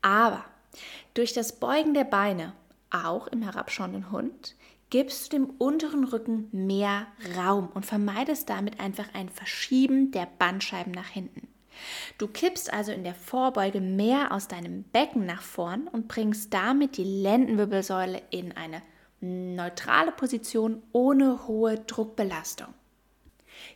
Aber 0.00 0.46
durch 1.12 1.34
das 1.34 1.60
Beugen 1.60 1.92
der 1.92 2.04
Beine, 2.04 2.54
auch 2.90 3.26
im 3.26 3.42
herabschauenden 3.42 4.10
Hund, 4.10 4.56
gibst 4.88 5.26
du 5.26 5.36
dem 5.36 5.50
unteren 5.58 6.04
Rücken 6.04 6.48
mehr 6.50 7.06
Raum 7.36 7.68
und 7.74 7.84
vermeidest 7.84 8.48
damit 8.48 8.80
einfach 8.80 9.12
ein 9.12 9.28
Verschieben 9.28 10.10
der 10.10 10.26
Bandscheiben 10.38 10.92
nach 10.92 11.08
hinten. 11.08 11.48
Du 12.16 12.28
kippst 12.28 12.72
also 12.72 12.92
in 12.92 13.04
der 13.04 13.14
Vorbeuge 13.14 13.82
mehr 13.82 14.32
aus 14.32 14.48
deinem 14.48 14.84
Becken 14.84 15.26
nach 15.26 15.42
vorn 15.42 15.86
und 15.86 16.08
bringst 16.08 16.54
damit 16.54 16.96
die 16.96 17.04
Lendenwirbelsäule 17.04 18.22
in 18.30 18.56
eine 18.56 18.80
neutrale 19.20 20.12
Position 20.12 20.82
ohne 20.92 21.46
hohe 21.46 21.78
Druckbelastung. 21.78 22.68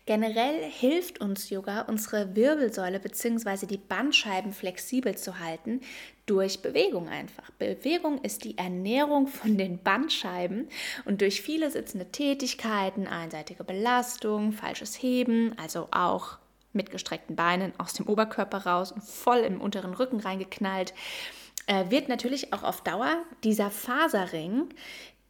Generell 0.07 0.63
hilft 0.65 1.21
uns 1.21 1.51
Yoga, 1.51 1.83
unsere 1.83 2.35
Wirbelsäule 2.35 3.01
bzw. 3.01 3.67
die 3.67 3.79
Bandscheiben 3.79 4.53
flexibel 4.53 5.17
zu 5.17 5.39
halten 5.39 5.81
durch 6.27 6.63
Bewegung 6.63 7.09
einfach. 7.09 7.51
Bewegung 7.53 8.21
ist 8.23 8.45
die 8.45 8.59
Ernährung 8.59 9.27
von 9.27 9.57
den 9.57 9.83
Bandscheiben 9.83 10.69
und 11.05 11.21
durch 11.21 11.43
viele 11.43 11.71
sitzende 11.71 12.11
Tätigkeiten, 12.11 13.07
einseitige 13.07 13.65
Belastung, 13.65 14.53
falsches 14.53 15.03
Heben, 15.03 15.57
also 15.59 15.89
auch 15.91 16.39
mit 16.73 16.91
gestreckten 16.91 17.37
Beinen 17.37 17.73
aus 17.79 17.93
dem 17.93 18.07
Oberkörper 18.07 18.67
raus 18.67 18.93
und 18.93 19.05
voll 19.05 19.39
im 19.41 19.61
unteren 19.61 19.95
Rücken 19.95 20.21
reingeknallt, 20.21 20.95
äh, 21.67 21.91
wird 21.91 22.09
natürlich 22.09 22.53
auch 22.53 22.63
auf 22.63 22.83
Dauer 22.83 23.23
dieser 23.45 23.71
Faserring 23.71 24.69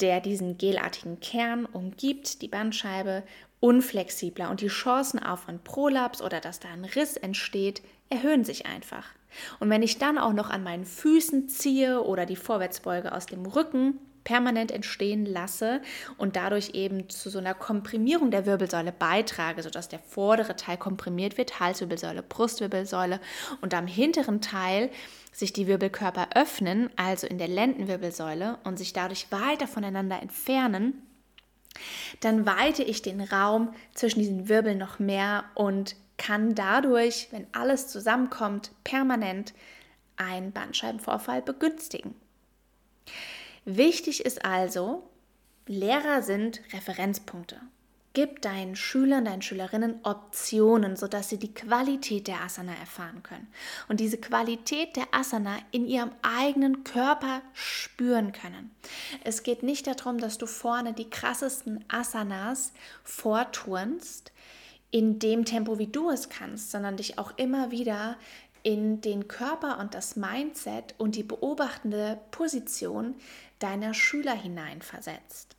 der 0.02 0.20
diesen 0.20 0.58
gelartigen 0.58 1.20
Kern 1.20 1.64
umgibt, 1.64 2.42
die 2.42 2.48
Bandscheibe, 2.48 3.22
unflexibler 3.60 4.50
und 4.50 4.60
die 4.60 4.68
Chancen 4.68 5.20
auf 5.20 5.48
einen 5.48 5.62
Prolaps 5.62 6.20
oder 6.20 6.40
dass 6.40 6.58
da 6.60 6.68
ein 6.68 6.84
Riss 6.84 7.16
entsteht, 7.16 7.80
erhöhen 8.10 8.44
sich 8.44 8.66
einfach. 8.66 9.06
Und 9.60 9.70
wenn 9.70 9.82
ich 9.82 9.98
dann 9.98 10.18
auch 10.18 10.32
noch 10.32 10.50
an 10.50 10.62
meinen 10.62 10.84
Füßen 10.84 11.48
ziehe 11.48 12.02
oder 12.02 12.26
die 12.26 12.36
Vorwärtsbeuge 12.36 13.12
aus 13.14 13.26
dem 13.26 13.46
Rücken 13.46 13.98
permanent 14.24 14.70
entstehen 14.70 15.26
lasse 15.26 15.80
und 16.16 16.36
dadurch 16.36 16.70
eben 16.74 17.08
zu 17.08 17.30
so 17.30 17.38
einer 17.38 17.54
Komprimierung 17.54 18.30
der 18.30 18.46
Wirbelsäule 18.46 18.92
beitrage, 18.92 19.62
sodass 19.62 19.88
der 19.88 19.98
vordere 19.98 20.56
Teil 20.56 20.76
komprimiert 20.76 21.38
wird, 21.38 21.60
Halswirbelsäule, 21.60 22.22
Brustwirbelsäule 22.22 23.20
und 23.60 23.74
am 23.74 23.86
hinteren 23.86 24.40
Teil 24.40 24.90
sich 25.32 25.52
die 25.52 25.66
Wirbelkörper 25.66 26.28
öffnen, 26.34 26.90
also 26.96 27.26
in 27.26 27.38
der 27.38 27.48
Lendenwirbelsäule 27.48 28.58
und 28.64 28.78
sich 28.78 28.92
dadurch 28.92 29.32
weiter 29.32 29.66
voneinander 29.66 30.20
entfernen, 30.20 31.06
dann 32.20 32.44
weite 32.44 32.82
ich 32.82 33.02
den 33.02 33.20
Raum 33.20 33.74
zwischen 33.94 34.20
diesen 34.20 34.48
Wirbeln 34.48 34.78
noch 34.78 34.98
mehr 34.98 35.44
und 35.54 35.96
kann 36.18 36.54
dadurch, 36.54 37.28
wenn 37.30 37.46
alles 37.52 37.88
zusammenkommt, 37.88 38.70
permanent 38.84 39.54
einen 40.16 40.52
Bandscheibenvorfall 40.52 41.42
begünstigen. 41.42 42.14
Wichtig 43.64 44.24
ist 44.24 44.44
also, 44.44 45.08
Lehrer 45.66 46.22
sind 46.22 46.60
Referenzpunkte. 46.72 47.60
Gib 48.14 48.42
deinen 48.42 48.76
Schülern, 48.76 49.24
deinen 49.24 49.40
Schülerinnen 49.40 50.00
Optionen, 50.02 50.96
sodass 50.96 51.30
sie 51.30 51.38
die 51.38 51.54
Qualität 51.54 52.26
der 52.26 52.42
Asana 52.42 52.74
erfahren 52.74 53.22
können 53.22 53.48
und 53.88 54.00
diese 54.00 54.18
Qualität 54.18 54.96
der 54.96 55.06
Asana 55.12 55.56
in 55.70 55.86
ihrem 55.86 56.10
eigenen 56.20 56.84
Körper 56.84 57.40
spüren 57.54 58.32
können. 58.32 58.70
Es 59.24 59.44
geht 59.44 59.62
nicht 59.62 59.86
darum, 59.86 60.18
dass 60.18 60.36
du 60.36 60.46
vorne 60.46 60.92
die 60.92 61.08
krassesten 61.08 61.84
Asanas 61.88 62.74
vorturnst 63.02 64.32
in 64.90 65.18
dem 65.18 65.46
Tempo, 65.46 65.78
wie 65.78 65.86
du 65.86 66.10
es 66.10 66.28
kannst, 66.28 66.70
sondern 66.70 66.98
dich 66.98 67.18
auch 67.18 67.32
immer 67.38 67.70
wieder 67.70 68.18
in 68.62 69.00
den 69.00 69.28
Körper 69.28 69.78
und 69.78 69.94
das 69.94 70.16
Mindset 70.16 70.94
und 70.98 71.16
die 71.16 71.22
beobachtende 71.22 72.20
Position 72.30 73.14
deiner 73.58 73.94
Schüler 73.94 74.34
hineinversetzt. 74.34 75.56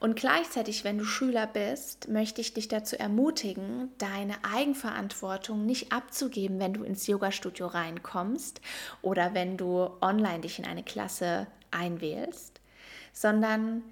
Und 0.00 0.14
gleichzeitig, 0.14 0.84
wenn 0.84 0.98
du 0.98 1.04
Schüler 1.04 1.46
bist, 1.46 2.08
möchte 2.08 2.40
ich 2.40 2.54
dich 2.54 2.68
dazu 2.68 2.98
ermutigen, 2.98 3.90
deine 3.98 4.36
Eigenverantwortung 4.44 5.66
nicht 5.66 5.92
abzugeben, 5.92 6.60
wenn 6.60 6.74
du 6.74 6.84
ins 6.84 7.06
Yoga-Studio 7.06 7.66
reinkommst 7.66 8.60
oder 9.02 9.34
wenn 9.34 9.56
du 9.56 9.90
online 10.00 10.40
dich 10.40 10.58
in 10.58 10.64
eine 10.64 10.84
Klasse 10.84 11.48
einwählst, 11.70 12.60
sondern 13.12 13.82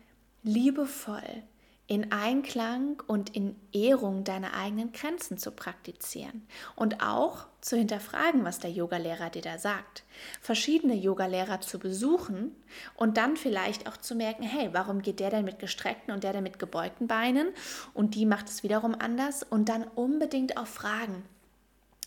liebevoll 0.45 1.43
in 1.89 2.11
Einklang 2.11 3.01
und 3.07 3.37
in 3.37 3.55
Ehrung 3.73 4.25
deiner 4.25 4.55
eigenen 4.55 4.93
Grenzen 4.93 5.39
zu 5.39 5.53
praktizieren 5.53 6.47
und 6.75 7.01
auch 7.01 7.47
zu 7.61 7.77
hinterfragen, 7.77 8.45
was 8.45 8.59
der 8.59 8.71
Yogalehrer 8.71 9.31
dir 9.31 9.43
da 9.43 9.59
sagt. 9.59 10.03
Verschiedene 10.41 10.95
Yogalehrer 10.95 11.61
zu 11.61 11.79
besuchen 11.79 12.57
und 12.97 13.17
dann 13.17 13.37
vielleicht 13.37 13.89
auch 13.89 13.97
zu 13.97 14.17
merken, 14.17 14.43
hey, 14.43 14.71
warum 14.73 15.01
geht 15.01 15.21
der 15.21 15.31
denn 15.31 15.45
mit 15.45 15.61
gestreckten 15.61 16.13
und 16.13 16.25
der 16.25 16.33
denn 16.33 16.43
mit 16.43 16.59
gebeugten 16.59 17.07
Beinen 17.07 17.49
und 17.95 18.17
die 18.17 18.27
macht 18.27 18.49
es 18.49 18.65
wiederum 18.65 18.97
anders 18.99 19.45
und 19.45 19.69
dann 19.69 19.85
unbedingt 19.85 20.57
auch 20.57 20.67
fragen. 20.67 21.25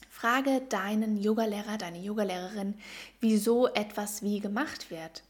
Frage 0.10 0.60
deinen 0.68 1.16
Yogalehrer, 1.16 1.78
deine 1.78 2.00
Yogalehrerin, 2.00 2.76
wieso 3.22 3.68
etwas 3.68 4.22
wie 4.22 4.42
gemacht 4.42 4.92
wird. 4.92 5.24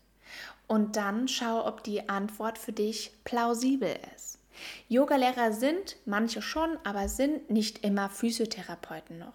Und 0.65 0.95
dann 0.95 1.27
schau, 1.27 1.67
ob 1.67 1.83
die 1.83 2.09
Antwort 2.09 2.57
für 2.57 2.71
dich 2.71 3.11
plausibel 3.23 3.95
ist. 4.15 4.38
Yogalehrer 4.87 5.51
sind, 5.53 5.97
manche 6.05 6.41
schon, 6.41 6.77
aber 6.83 7.07
sind 7.09 7.49
nicht 7.49 7.83
immer 7.83 8.09
Physiotherapeuten 8.09 9.19
noch 9.19 9.33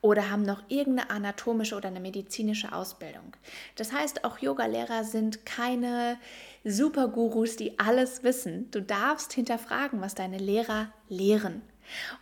oder 0.00 0.30
haben 0.30 0.42
noch 0.42 0.62
irgendeine 0.68 1.10
anatomische 1.10 1.76
oder 1.76 1.88
eine 1.88 2.00
medizinische 2.00 2.72
Ausbildung. 2.72 3.32
Das 3.76 3.92
heißt, 3.92 4.24
auch 4.24 4.38
Yogalehrer 4.38 5.04
sind 5.04 5.44
keine 5.46 6.18
Supergurus, 6.64 7.56
die 7.56 7.78
alles 7.78 8.22
wissen. 8.22 8.70
Du 8.70 8.80
darfst 8.82 9.32
hinterfragen, 9.32 10.00
was 10.00 10.14
deine 10.14 10.38
Lehrer 10.38 10.92
lehren. 11.08 11.62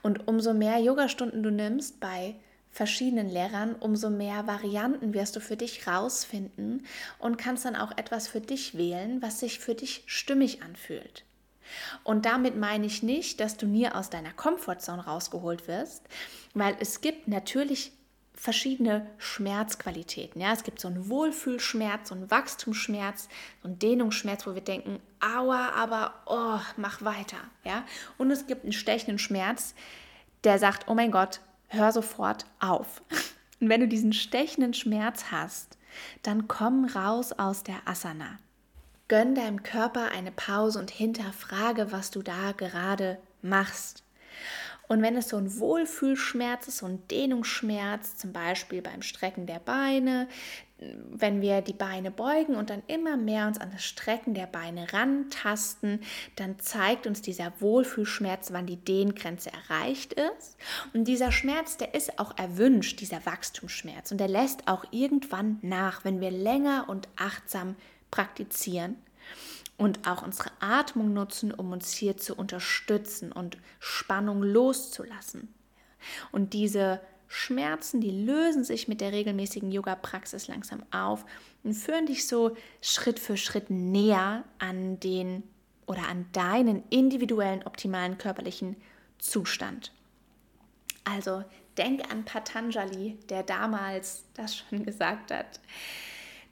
Und 0.03 0.29
umso 0.29 0.53
mehr 0.55 0.79
Yogastunden 0.79 1.43
du 1.43 1.51
nimmst 1.51 2.01
bei 2.01 2.37
verschiedenen 2.71 3.31
Lehrern, 3.31 3.77
umso 3.77 4.11
mehr 4.11 4.47
Varianten 4.47 5.15
wirst 5.15 5.37
du 5.37 5.41
für 5.41 5.57
dich 5.57 5.87
rausfinden 5.87 6.85
und 7.19 7.39
kannst 7.39 7.65
dann 7.65 7.77
auch 7.77 7.97
etwas 7.97 8.27
für 8.27 8.41
dich 8.41 8.77
wählen, 8.77 9.23
was 9.23 9.41
sich 9.41 9.61
für 9.61 9.75
dich 9.75 10.03
stimmig 10.07 10.63
anfühlt. 10.63 11.25
Und 12.03 12.27
damit 12.27 12.57
meine 12.57 12.87
ich 12.87 13.03
nicht, 13.03 13.41
dass 13.41 13.57
du 13.57 13.67
nie 13.67 13.89
aus 13.89 14.11
deiner 14.11 14.33
Komfortzone 14.33 15.05
rausgeholt 15.05 15.67
wirst, 15.69 16.03
weil 16.55 16.77
es 16.81 17.01
gibt 17.01 17.29
natürlich 17.29 17.93
verschiedene 18.35 19.07
Schmerzqualitäten. 19.17 20.41
Ja, 20.41 20.53
es 20.53 20.65
gibt 20.65 20.81
so 20.81 20.89
einen 20.89 21.09
Wohlfühlschmerz, 21.09 22.09
so 22.09 22.15
einen 22.15 22.31
Wachstumsschmerz, 22.31 23.29
so 23.63 23.69
einen 23.69 23.79
Dehnungsschmerz, 23.79 24.47
wo 24.47 24.55
wir 24.55 24.61
denken, 24.61 25.01
aua, 25.21 25.71
aber 25.71 26.15
oh, 26.27 26.61
mach 26.77 27.03
weiter. 27.03 27.39
Ja, 27.65 27.85
und 28.19 28.31
es 28.31 28.47
gibt 28.47 28.65
einen 28.65 28.73
stechenden 28.73 29.19
Schmerz, 29.19 29.75
der 30.43 30.59
sagt, 30.59 30.89
oh 30.89 30.95
mein 30.95 31.11
Gott, 31.11 31.41
hör 31.69 31.93
sofort 31.93 32.45
auf. 32.61 33.03
Und 33.61 33.69
wenn 33.69 33.81
du 33.81 33.89
diesen 33.89 34.13
stechenden 34.13 34.75
Schmerz 34.75 35.27
hast, 35.31 35.79
dann 36.23 36.49
komm 36.49 36.85
raus 36.85 37.33
aus 37.33 37.63
der 37.63 37.77
Asana. 37.87 38.39
Gönn 39.09 39.35
deinem 39.35 39.63
Körper 39.63 40.11
eine 40.13 40.33
Pause 40.33 40.79
und 40.79 40.91
hinterfrage, 40.91 41.93
was 41.93 42.11
du 42.11 42.23
da 42.23 42.53
gerade 42.53 43.19
machst. 43.43 44.03
Und 44.87 45.03
wenn 45.03 45.17
es 45.17 45.29
so 45.29 45.37
ein 45.39 45.59
Wohlfühlschmerz 45.59 46.69
ist, 46.69 46.79
so 46.79 46.87
ein 46.87 47.07
Dehnungsschmerz, 47.09 48.17
zum 48.17 48.33
Beispiel 48.33 48.83
beim 48.83 49.03
Strecken 49.03 49.47
der 49.47 49.59
Beine, 49.59 50.29
wenn 51.11 51.41
wir 51.41 51.63
die 51.63 51.73
Beine 51.73 52.11
beugen 52.11 52.57
und 52.57 52.69
dann 52.69 52.83
immer 52.89 53.17
mehr 53.17 53.47
uns 53.47 53.59
an 53.59 53.71
das 53.71 53.85
Strecken 53.85 54.35
der 54.35 54.47
Beine 54.47 54.93
rantasten, 54.93 56.01
dann 56.37 56.59
zeigt 56.59 57.07
uns 57.07 57.23
dieser 57.23 57.53
Wohlfühlschmerz, 57.61 58.53
wann 58.53 58.67
die 58.67 58.77
Dehngrenze 58.77 59.51
erreicht 59.53 60.15
ist. 60.15 60.57
Und 60.93 61.05
dieser 61.05 61.33
Schmerz, 61.33 61.77
der 61.77 61.95
ist 61.95 62.19
auch 62.19 62.37
erwünscht, 62.37 63.01
dieser 63.01 63.25
Wachstumsschmerz. 63.25 64.11
Und 64.11 64.19
der 64.19 64.29
lässt 64.29 64.69
auch 64.69 64.85
irgendwann 64.91 65.59
nach, 65.63 66.05
wenn 66.05 66.21
wir 66.21 66.31
länger 66.31 66.87
und 66.89 67.09
achtsam 67.17 67.77
praktizieren 68.15 68.95
und 69.77 70.07
auch 70.07 70.23
unsere 70.23 70.53
Atmung 70.61 71.13
nutzen, 71.13 71.53
um 71.53 71.73
uns 71.73 71.93
hier 71.93 72.17
zu 72.17 72.37
unterstützen 72.37 73.33
und 73.33 73.59
Spannung 73.81 74.41
loszulassen. 74.41 75.53
Und 76.31 76.53
diese 76.53 77.01
Schmerzen, 77.27 78.01
die 78.01 78.13
lösen 78.13 78.63
sich 78.63 78.87
mit 78.87 79.01
der 79.01 79.11
regelmäßigen 79.11 79.73
Yoga-Praxis 79.73 80.47
langsam 80.47 80.85
auf 80.93 81.25
und 81.65 81.75
führen 81.75 82.07
dich 82.07 82.29
so 82.29 82.57
Schritt 82.81 83.19
für 83.19 83.37
Schritt 83.37 83.69
näher 83.69 84.45
an 84.61 85.01
den 85.01 85.43
oder 85.87 86.07
an 86.07 86.27
deinen 86.31 86.85
individuellen 86.91 87.65
optimalen 87.65 88.17
körperlichen 88.17 88.77
Zustand. 89.19 89.91
Also 91.03 91.43
denk 91.77 92.13
an 92.13 92.25
Patanjali, 92.25 93.19
der 93.29 93.43
damals 93.43 94.23
das 94.35 94.57
schon 94.57 94.85
gesagt 94.85 95.33
hat 95.33 95.59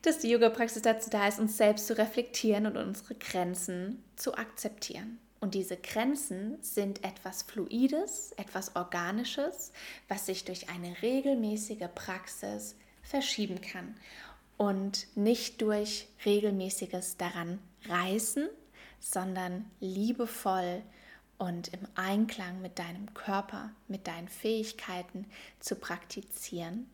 dass 0.02 0.18
die 0.18 0.30
Yoga-Praxis 0.30 0.82
dazu 0.82 1.10
da 1.10 1.28
ist, 1.28 1.38
uns 1.38 1.56
selbst 1.56 1.86
zu 1.86 1.96
reflektieren 1.96 2.66
und 2.66 2.76
unsere 2.76 3.14
Grenzen 3.14 4.02
zu 4.16 4.34
akzeptieren. 4.34 5.18
Und 5.40 5.54
diese 5.54 5.76
Grenzen 5.76 6.58
sind 6.62 7.02
etwas 7.04 7.42
Fluides, 7.42 8.32
etwas 8.36 8.76
Organisches, 8.76 9.72
was 10.08 10.26
sich 10.26 10.44
durch 10.44 10.68
eine 10.68 11.02
regelmäßige 11.02 11.88
Praxis 11.94 12.76
verschieben 13.02 13.60
kann 13.60 13.96
und 14.56 15.06
nicht 15.16 15.60
durch 15.60 16.06
regelmäßiges 16.24 17.16
daran 17.16 17.58
reißen, 17.88 18.48
sondern 19.00 19.68
liebevoll 19.80 20.82
und 21.38 21.72
im 21.72 21.80
Einklang 21.96 22.62
mit 22.62 22.78
deinem 22.78 23.12
Körper, 23.14 23.70
mit 23.88 24.06
deinen 24.06 24.28
Fähigkeiten 24.28 25.26
zu 25.58 25.74
praktizieren 25.74 26.88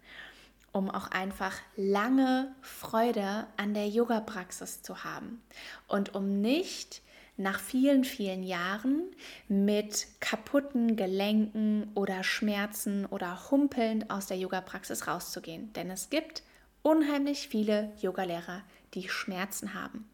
um 0.72 0.90
auch 0.90 1.10
einfach 1.10 1.54
lange 1.76 2.54
Freude 2.60 3.46
an 3.56 3.74
der 3.74 3.88
Yoga-Praxis 3.88 4.82
zu 4.82 5.04
haben 5.04 5.42
und 5.86 6.14
um 6.14 6.40
nicht 6.40 7.02
nach 7.38 7.60
vielen, 7.60 8.04
vielen 8.04 8.42
Jahren 8.42 9.02
mit 9.46 10.08
kaputten 10.20 10.96
Gelenken 10.96 11.90
oder 11.94 12.24
Schmerzen 12.24 13.06
oder 13.06 13.50
humpelnd 13.50 14.10
aus 14.10 14.26
der 14.26 14.36
Yoga-Praxis 14.36 15.06
rauszugehen. 15.06 15.72
Denn 15.72 15.88
es 15.90 16.10
gibt 16.10 16.42
unheimlich 16.82 17.48
viele 17.48 17.92
Yogalehrer, 18.00 18.62
die 18.94 19.08
Schmerzen 19.08 19.74
haben. 19.74 20.08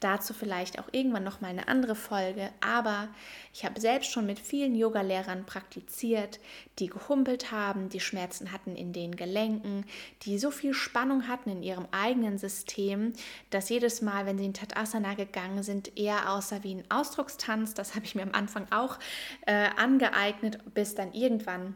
Dazu 0.00 0.34
vielleicht 0.34 0.78
auch 0.78 0.88
irgendwann 0.92 1.24
noch 1.24 1.40
mal 1.40 1.48
eine 1.48 1.68
andere 1.68 1.94
Folge, 1.94 2.50
aber 2.60 3.08
ich 3.54 3.64
habe 3.64 3.80
selbst 3.80 4.10
schon 4.10 4.26
mit 4.26 4.38
vielen 4.38 4.74
Yogalehrern 4.74 5.46
praktiziert, 5.46 6.38
die 6.78 6.88
gehumpelt 6.88 7.50
haben, 7.50 7.88
die 7.88 8.00
Schmerzen 8.00 8.52
hatten 8.52 8.76
in 8.76 8.92
den 8.92 9.16
Gelenken, 9.16 9.86
die 10.22 10.38
so 10.38 10.50
viel 10.50 10.74
Spannung 10.74 11.28
hatten 11.28 11.48
in 11.48 11.62
ihrem 11.62 11.88
eigenen 11.92 12.36
System, 12.36 13.14
dass 13.48 13.70
jedes 13.70 14.02
Mal, 14.02 14.26
wenn 14.26 14.36
sie 14.36 14.44
in 14.44 14.54
Tatasana 14.54 15.14
gegangen 15.14 15.62
sind, 15.62 15.96
eher 15.96 16.30
aussah 16.30 16.62
wie 16.62 16.74
ein 16.74 16.90
Ausdruckstanz. 16.90 17.72
Das 17.72 17.94
habe 17.94 18.04
ich 18.04 18.14
mir 18.14 18.22
am 18.22 18.34
Anfang 18.34 18.66
auch 18.70 18.98
äh, 19.46 19.70
angeeignet, 19.76 20.58
bis 20.74 20.94
dann 20.94 21.14
irgendwann 21.14 21.74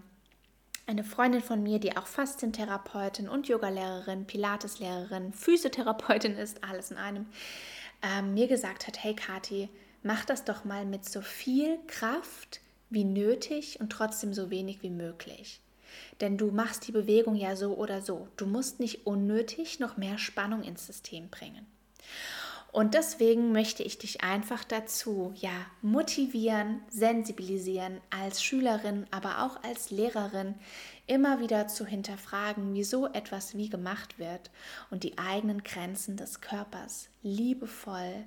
eine 0.90 1.04
Freundin 1.04 1.40
von 1.40 1.62
mir, 1.62 1.78
die 1.78 1.96
auch 1.96 2.08
Faszientherapeutin 2.08 3.28
und 3.28 3.46
Yogalehrerin, 3.46 4.26
Pilateslehrerin, 4.26 5.32
Physiotherapeutin 5.32 6.36
ist, 6.36 6.64
alles 6.64 6.90
in 6.90 6.96
einem, 6.96 7.26
ähm, 8.02 8.34
mir 8.34 8.48
gesagt 8.48 8.88
hat, 8.88 9.02
hey 9.02 9.14
Kathi, 9.14 9.68
mach 10.02 10.24
das 10.24 10.44
doch 10.44 10.64
mal 10.64 10.84
mit 10.84 11.08
so 11.08 11.20
viel 11.20 11.78
Kraft 11.86 12.60
wie 12.90 13.04
nötig 13.04 13.78
und 13.78 13.90
trotzdem 13.90 14.34
so 14.34 14.50
wenig 14.50 14.82
wie 14.82 14.90
möglich. 14.90 15.60
Denn 16.20 16.36
du 16.36 16.50
machst 16.50 16.88
die 16.88 16.92
Bewegung 16.92 17.36
ja 17.36 17.54
so 17.54 17.76
oder 17.76 18.02
so. 18.02 18.26
Du 18.36 18.46
musst 18.46 18.80
nicht 18.80 19.06
unnötig 19.06 19.78
noch 19.78 19.96
mehr 19.96 20.18
Spannung 20.18 20.64
ins 20.64 20.86
System 20.86 21.30
bringen. 21.30 21.66
Und 22.72 22.94
deswegen 22.94 23.50
möchte 23.50 23.82
ich 23.82 23.98
dich 23.98 24.22
einfach 24.22 24.62
dazu 24.62 25.32
ja 25.34 25.50
motivieren, 25.82 26.82
sensibilisieren 26.88 28.00
als 28.10 28.44
Schülerin, 28.44 29.06
aber 29.10 29.44
auch 29.44 29.62
als 29.64 29.90
Lehrerin 29.90 30.54
immer 31.06 31.40
wieder 31.40 31.66
zu 31.66 31.84
hinterfragen, 31.84 32.72
wieso 32.74 33.06
etwas 33.08 33.56
wie 33.56 33.68
gemacht 33.68 34.20
wird 34.20 34.50
und 34.90 35.02
die 35.02 35.18
eigenen 35.18 35.64
Grenzen 35.64 36.16
des 36.16 36.40
Körpers 36.40 37.08
liebevoll 37.22 38.24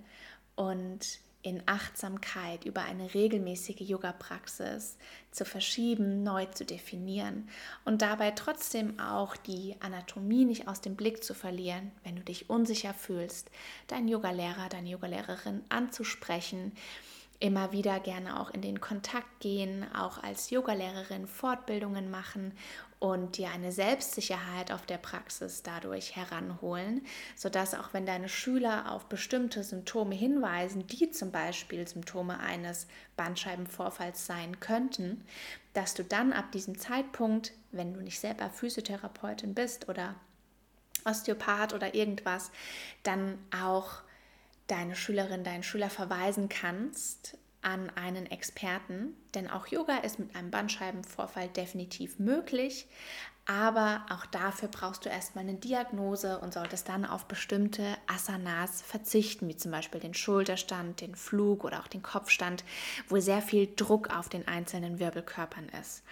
und 0.56 1.20
in 1.44 1.62
Achtsamkeit 1.66 2.64
über 2.64 2.84
eine 2.84 3.14
regelmäßige 3.14 3.82
Yoga-Praxis 3.82 4.98
zu 5.32 5.44
verschieben, 5.44 6.24
neu 6.24 6.46
zu 6.46 6.66
definieren 6.66 7.50
und 7.84 8.02
dabei 8.02 8.32
trotzdem 8.32 8.98
auch 9.00 9.36
die 9.36 9.76
Anatomie 9.82 10.46
nicht 10.46 10.70
aus 10.70 10.80
dem 10.80 10.96
Blick 10.96 11.24
zu 11.24 11.34
verlieren, 11.34 11.92
wenn 12.04 12.16
du 12.16 12.24
dich 12.24 12.50
unsicher 12.50 12.94
fühlst, 12.94 13.52
deinen 13.88 14.08
Yogalehrer, 14.08 14.70
deine 14.70 14.90
Yogalehrerin 14.90 15.64
anzusprechen, 15.68 16.72
immer 17.40 17.72
wieder 17.72 18.00
gerne 18.00 18.40
auch 18.40 18.52
in 18.52 18.62
den 18.62 18.80
Kontakt 18.80 19.40
gehen, 19.40 19.86
auch 19.94 20.24
als 20.24 20.50
Yogalehrerin 20.50 21.28
Fortbildungen 21.28 22.10
machen 22.10 22.54
und 23.00 23.38
dir 23.38 23.50
eine 23.52 23.74
Selbstsicherheit 23.74 24.72
auf 24.72 24.86
der 24.86 24.98
Praxis 24.98 25.62
dadurch 25.62 26.16
heranholen, 26.16 27.06
sodass 27.36 27.74
auch 27.74 27.94
wenn 27.94 28.06
deine 28.06 28.30
Schüler 28.30 28.90
auf 28.92 29.10
bestimmte 29.10 29.62
Symptome 29.64 30.16
hinweisen, 30.16 30.88
die 30.88 31.12
zum 31.12 31.30
Beispiel 31.32 31.86
Symptome 31.86 32.40
eines 32.40 32.88
Bandscheibenvorfalls 33.18 34.26
sein 34.26 34.62
könnten, 34.62 35.26
dass 35.74 35.96
du 35.96 36.06
dann 36.06 36.32
ab 36.32 36.54
diesem 36.54 36.78
Zeitpunkt, 36.78 37.52
wenn 37.72 37.94
du 37.94 38.02
nicht 38.02 38.22
selber 38.22 38.50
Physiotherapeutin 38.50 39.54
bist 39.54 39.90
oder 39.90 40.16
Osteopath 41.04 41.74
oder 41.74 41.96
irgendwas, 41.96 42.52
dann 43.04 43.38
auch 43.52 44.04
deine 44.68 44.96
Schülerin, 44.96 45.44
deinen 45.44 45.64
Schüler 45.64 45.90
verweisen 45.90 46.50
kannst 46.50 47.38
an 47.62 47.90
einen 47.96 48.26
Experten, 48.26 49.16
denn 49.34 49.50
auch 49.50 49.68
Yoga 49.68 49.98
ist 49.98 50.20
mit 50.20 50.36
einem 50.36 50.52
Bandscheibenvorfall 50.52 51.48
definitiv 51.48 52.20
möglich, 52.20 52.88
aber 53.46 54.06
auch 54.10 54.26
dafür 54.26 54.70
brauchst 54.70 55.06
du 55.06 55.10
erstmal 55.10 55.44
eine 55.44 55.56
Diagnose 55.56 56.40
und 56.40 56.54
solltest 56.54 56.88
dann 56.88 57.06
auf 57.06 57.26
bestimmte 57.26 57.98
Asanas 58.08 58.82
verzichten, 58.82 59.48
wie 59.48 59.58
zum 59.58 59.72
Beispiel 59.72 60.00
den 60.00 60.14
Schulterstand, 60.14 61.02
den 61.02 61.16
Flug 61.16 61.64
oder 61.64 61.82
auch 61.82 61.88
den 61.88 62.04
Kopfstand, 62.04 62.64
wo 63.10 63.20
sehr 63.20 63.42
viel 63.42 63.74
Druck 63.76 64.14
auf 64.16 64.30
den 64.30 64.48
einzelnen 64.48 65.00
Wirbelkörpern 65.00 65.70
ist 65.82 66.04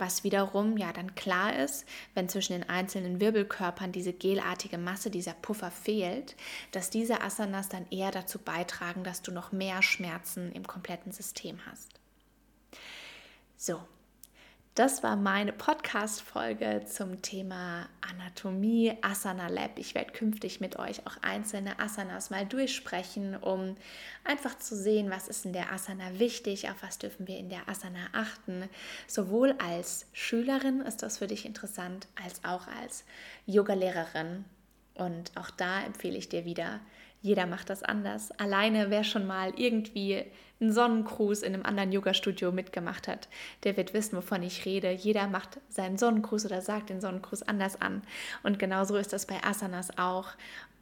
was 0.00 0.24
wiederum 0.24 0.76
ja 0.76 0.92
dann 0.92 1.14
klar 1.14 1.56
ist, 1.56 1.86
wenn 2.14 2.28
zwischen 2.28 2.54
den 2.54 2.68
einzelnen 2.68 3.20
Wirbelkörpern 3.20 3.92
diese 3.92 4.12
gelartige 4.12 4.78
Masse, 4.78 5.10
dieser 5.10 5.34
Puffer 5.34 5.70
fehlt, 5.70 6.36
dass 6.72 6.90
diese 6.90 7.20
Asanas 7.20 7.68
dann 7.68 7.86
eher 7.90 8.10
dazu 8.10 8.38
beitragen, 8.38 9.04
dass 9.04 9.22
du 9.22 9.30
noch 9.30 9.52
mehr 9.52 9.82
Schmerzen 9.82 10.50
im 10.52 10.66
kompletten 10.66 11.12
System 11.12 11.58
hast. 11.70 11.90
So, 13.56 13.80
das 14.80 15.02
war 15.02 15.14
meine 15.14 15.52
Podcast-Folge 15.52 16.86
zum 16.86 17.20
Thema 17.20 17.86
Anatomie, 18.00 18.96
Asana 19.02 19.48
Lab. 19.48 19.72
Ich 19.78 19.94
werde 19.94 20.12
künftig 20.12 20.58
mit 20.62 20.78
euch 20.78 21.06
auch 21.06 21.18
einzelne 21.20 21.78
Asanas 21.78 22.30
mal 22.30 22.46
durchsprechen, 22.46 23.36
um 23.36 23.76
einfach 24.24 24.56
zu 24.56 24.74
sehen, 24.74 25.10
was 25.10 25.28
ist 25.28 25.44
in 25.44 25.52
der 25.52 25.70
Asana 25.70 26.18
wichtig, 26.18 26.70
auf 26.70 26.82
was 26.82 26.96
dürfen 26.96 27.28
wir 27.28 27.36
in 27.36 27.50
der 27.50 27.68
Asana 27.68 28.06
achten. 28.14 28.70
Sowohl 29.06 29.54
als 29.58 30.06
Schülerin 30.14 30.80
ist 30.80 31.02
das 31.02 31.18
für 31.18 31.26
dich 31.26 31.44
interessant, 31.44 32.08
als 32.24 32.42
auch 32.42 32.66
als 32.66 33.04
Yogalehrerin. 33.44 34.46
Und 34.94 35.36
auch 35.36 35.50
da 35.50 35.82
empfehle 35.82 36.16
ich 36.16 36.30
dir 36.30 36.46
wieder, 36.46 36.80
jeder 37.22 37.46
macht 37.46 37.70
das 37.70 37.82
anders. 37.82 38.30
Alleine, 38.32 38.90
wer 38.90 39.04
schon 39.04 39.26
mal 39.26 39.52
irgendwie 39.56 40.24
einen 40.60 40.72
Sonnencruise 40.72 41.44
in 41.44 41.54
einem 41.54 41.64
anderen 41.64 41.92
Yoga-Studio 41.92 42.52
mitgemacht 42.52 43.08
hat, 43.08 43.28
der 43.64 43.76
wird 43.76 43.94
wissen, 43.94 44.16
wovon 44.16 44.42
ich 44.42 44.64
rede. 44.64 44.90
Jeder 44.90 45.26
macht 45.26 45.58
seinen 45.68 45.98
Sonnencruise 45.98 46.46
oder 46.46 46.60
sagt 46.60 46.90
den 46.90 47.00
Sonnencruise 47.00 47.46
anders 47.46 47.80
an. 47.80 48.02
Und 48.42 48.58
genauso 48.58 48.96
ist 48.96 49.12
das 49.12 49.26
bei 49.26 49.42
Asanas 49.42 49.98
auch. 49.98 50.28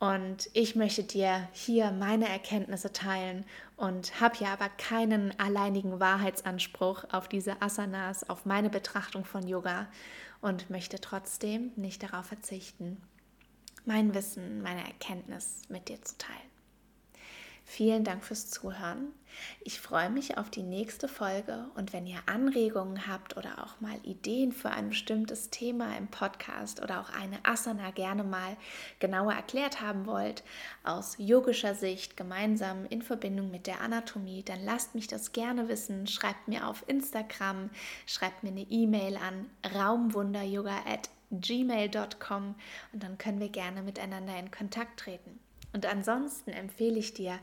Und 0.00 0.48
ich 0.52 0.76
möchte 0.76 1.02
dir 1.02 1.48
hier 1.52 1.90
meine 1.90 2.28
Erkenntnisse 2.28 2.92
teilen 2.92 3.44
und 3.76 4.20
habe 4.20 4.36
ja 4.38 4.52
aber 4.52 4.68
keinen 4.68 5.38
alleinigen 5.40 5.98
Wahrheitsanspruch 5.98 7.04
auf 7.10 7.28
diese 7.28 7.60
Asanas, 7.62 8.28
auf 8.28 8.46
meine 8.46 8.70
Betrachtung 8.70 9.24
von 9.24 9.46
Yoga 9.46 9.88
und 10.40 10.70
möchte 10.70 11.00
trotzdem 11.00 11.72
nicht 11.74 12.02
darauf 12.04 12.26
verzichten, 12.26 13.00
mein 13.88 14.14
Wissen, 14.14 14.62
meine 14.62 14.86
Erkenntnis 14.86 15.62
mit 15.70 15.88
dir 15.88 16.00
zu 16.02 16.18
teilen. 16.18 16.38
Vielen 17.64 18.04
Dank 18.04 18.22
fürs 18.22 18.50
Zuhören. 18.50 19.12
Ich 19.60 19.80
freue 19.80 20.10
mich 20.10 20.36
auf 20.36 20.50
die 20.50 20.62
nächste 20.62 21.08
Folge 21.08 21.66
und 21.74 21.92
wenn 21.92 22.06
ihr 22.06 22.20
Anregungen 22.26 23.06
habt 23.06 23.36
oder 23.36 23.64
auch 23.64 23.80
mal 23.80 23.98
Ideen 24.02 24.52
für 24.52 24.70
ein 24.70 24.90
bestimmtes 24.90 25.50
Thema 25.50 25.96
im 25.96 26.08
Podcast 26.08 26.82
oder 26.82 27.00
auch 27.00 27.10
eine 27.10 27.38
Asana 27.44 27.90
gerne 27.90 28.24
mal 28.24 28.56
genauer 29.00 29.32
erklärt 29.32 29.80
haben 29.80 30.06
wollt, 30.06 30.44
aus 30.84 31.16
yogischer 31.18 31.74
Sicht 31.74 32.16
gemeinsam 32.16 32.84
in 32.86 33.00
Verbindung 33.00 33.50
mit 33.50 33.66
der 33.66 33.80
Anatomie, 33.80 34.42
dann 34.42 34.64
lasst 34.64 34.94
mich 34.94 35.06
das 35.06 35.32
gerne 35.32 35.68
wissen. 35.68 36.06
Schreibt 36.06 36.48
mir 36.48 36.66
auf 36.66 36.84
Instagram, 36.88 37.70
schreibt 38.06 38.42
mir 38.42 38.50
eine 38.50 38.66
E-Mail 38.68 39.16
an 39.16 39.46
raumwunderyoga@gmail.com 41.30 42.54
und 42.92 43.02
dann 43.02 43.18
können 43.18 43.40
wir 43.40 43.48
gerne 43.48 43.82
miteinander 43.82 44.38
in 44.38 44.50
Kontakt 44.50 45.00
treten. 45.00 45.38
Und 45.72 45.86
ansonsten 45.86 46.50
empfehle 46.50 46.98
ich 46.98 47.14
dir 47.14 47.38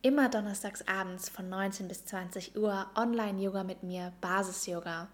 immer 0.00 0.28
donnerstags 0.28 0.86
abends 0.86 1.28
von 1.28 1.48
19 1.48 1.88
bis 1.88 2.04
20 2.04 2.56
Uhr 2.56 2.86
Online-Yoga 2.94 3.64
mit 3.64 3.82
mir, 3.82 4.12
Basis-Yoga. 4.20 5.08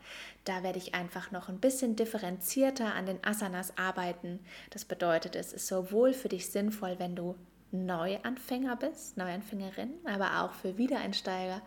Da 0.45 0.63
werde 0.63 0.79
ich 0.79 0.95
einfach 0.95 1.31
noch 1.31 1.49
ein 1.49 1.59
bisschen 1.59 1.97
differenzierter 1.97 2.95
an 2.95 3.07
den 3.07 3.25
Asanas 3.25 3.77
arbeiten. 3.79 4.41
Das 4.71 4.85
bedeutet, 4.85 5.37
es 5.37 5.53
ist 5.53 5.67
sowohl 5.67 6.13
für 6.13 6.29
dich 6.29 6.51
sinnvoll, 6.51 6.99
wenn 6.99 7.17
du 7.17 7.35
Neuanfänger 7.73 8.77
bist, 8.77 9.17
Neuanfängerin, 9.17 9.95
aber 10.05 10.43
auch 10.43 10.53
für 10.53 10.79
Wiedereinsteiger 10.79 11.61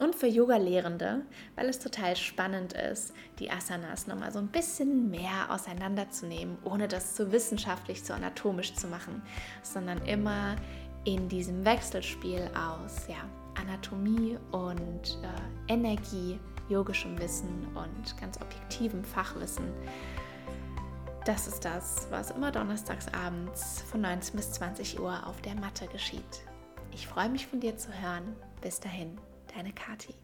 und 0.00 0.16
für 0.16 0.26
Yoga-Lehrende, 0.26 1.22
weil 1.56 1.68
es 1.68 1.78
total 1.78 2.16
spannend 2.16 2.72
ist, 2.72 3.12
die 3.38 3.50
Asanas 3.50 4.06
nochmal 4.06 4.32
so 4.32 4.38
ein 4.38 4.48
bisschen 4.48 5.10
mehr 5.10 5.50
auseinanderzunehmen, 5.50 6.58
ohne 6.64 6.88
das 6.88 7.14
zu 7.14 7.30
wissenschaftlich, 7.32 8.02
zu 8.02 8.14
anatomisch 8.14 8.74
zu 8.74 8.88
machen, 8.88 9.22
sondern 9.62 10.04
immer 10.06 10.56
in 11.04 11.28
diesem 11.28 11.64
Wechselspiel 11.64 12.50
aus 12.54 13.06
ja, 13.08 13.16
Anatomie 13.60 14.38
und 14.52 15.18
äh, 15.22 15.72
Energie, 15.72 16.38
yogischem 16.68 17.18
Wissen 17.18 17.66
und 17.74 18.18
ganz 18.18 18.40
objektivem 18.40 19.04
Fachwissen. 19.04 19.64
Das 21.26 21.46
ist 21.46 21.64
das, 21.64 22.06
was 22.10 22.30
immer 22.30 22.50
donnerstags 22.50 23.06
abends 23.12 23.82
von 23.90 24.00
19 24.00 24.36
bis 24.36 24.52
20 24.52 24.98
Uhr 24.98 25.26
auf 25.26 25.40
der 25.42 25.54
Matte 25.54 25.86
geschieht. 25.88 26.42
Ich 26.92 27.06
freue 27.06 27.28
mich 27.28 27.46
von 27.46 27.60
dir 27.60 27.76
zu 27.76 27.92
hören. 27.92 28.34
Bis 28.62 28.80
dahin. 28.80 29.18
Deine 29.52 29.72
Kati. 29.72 30.14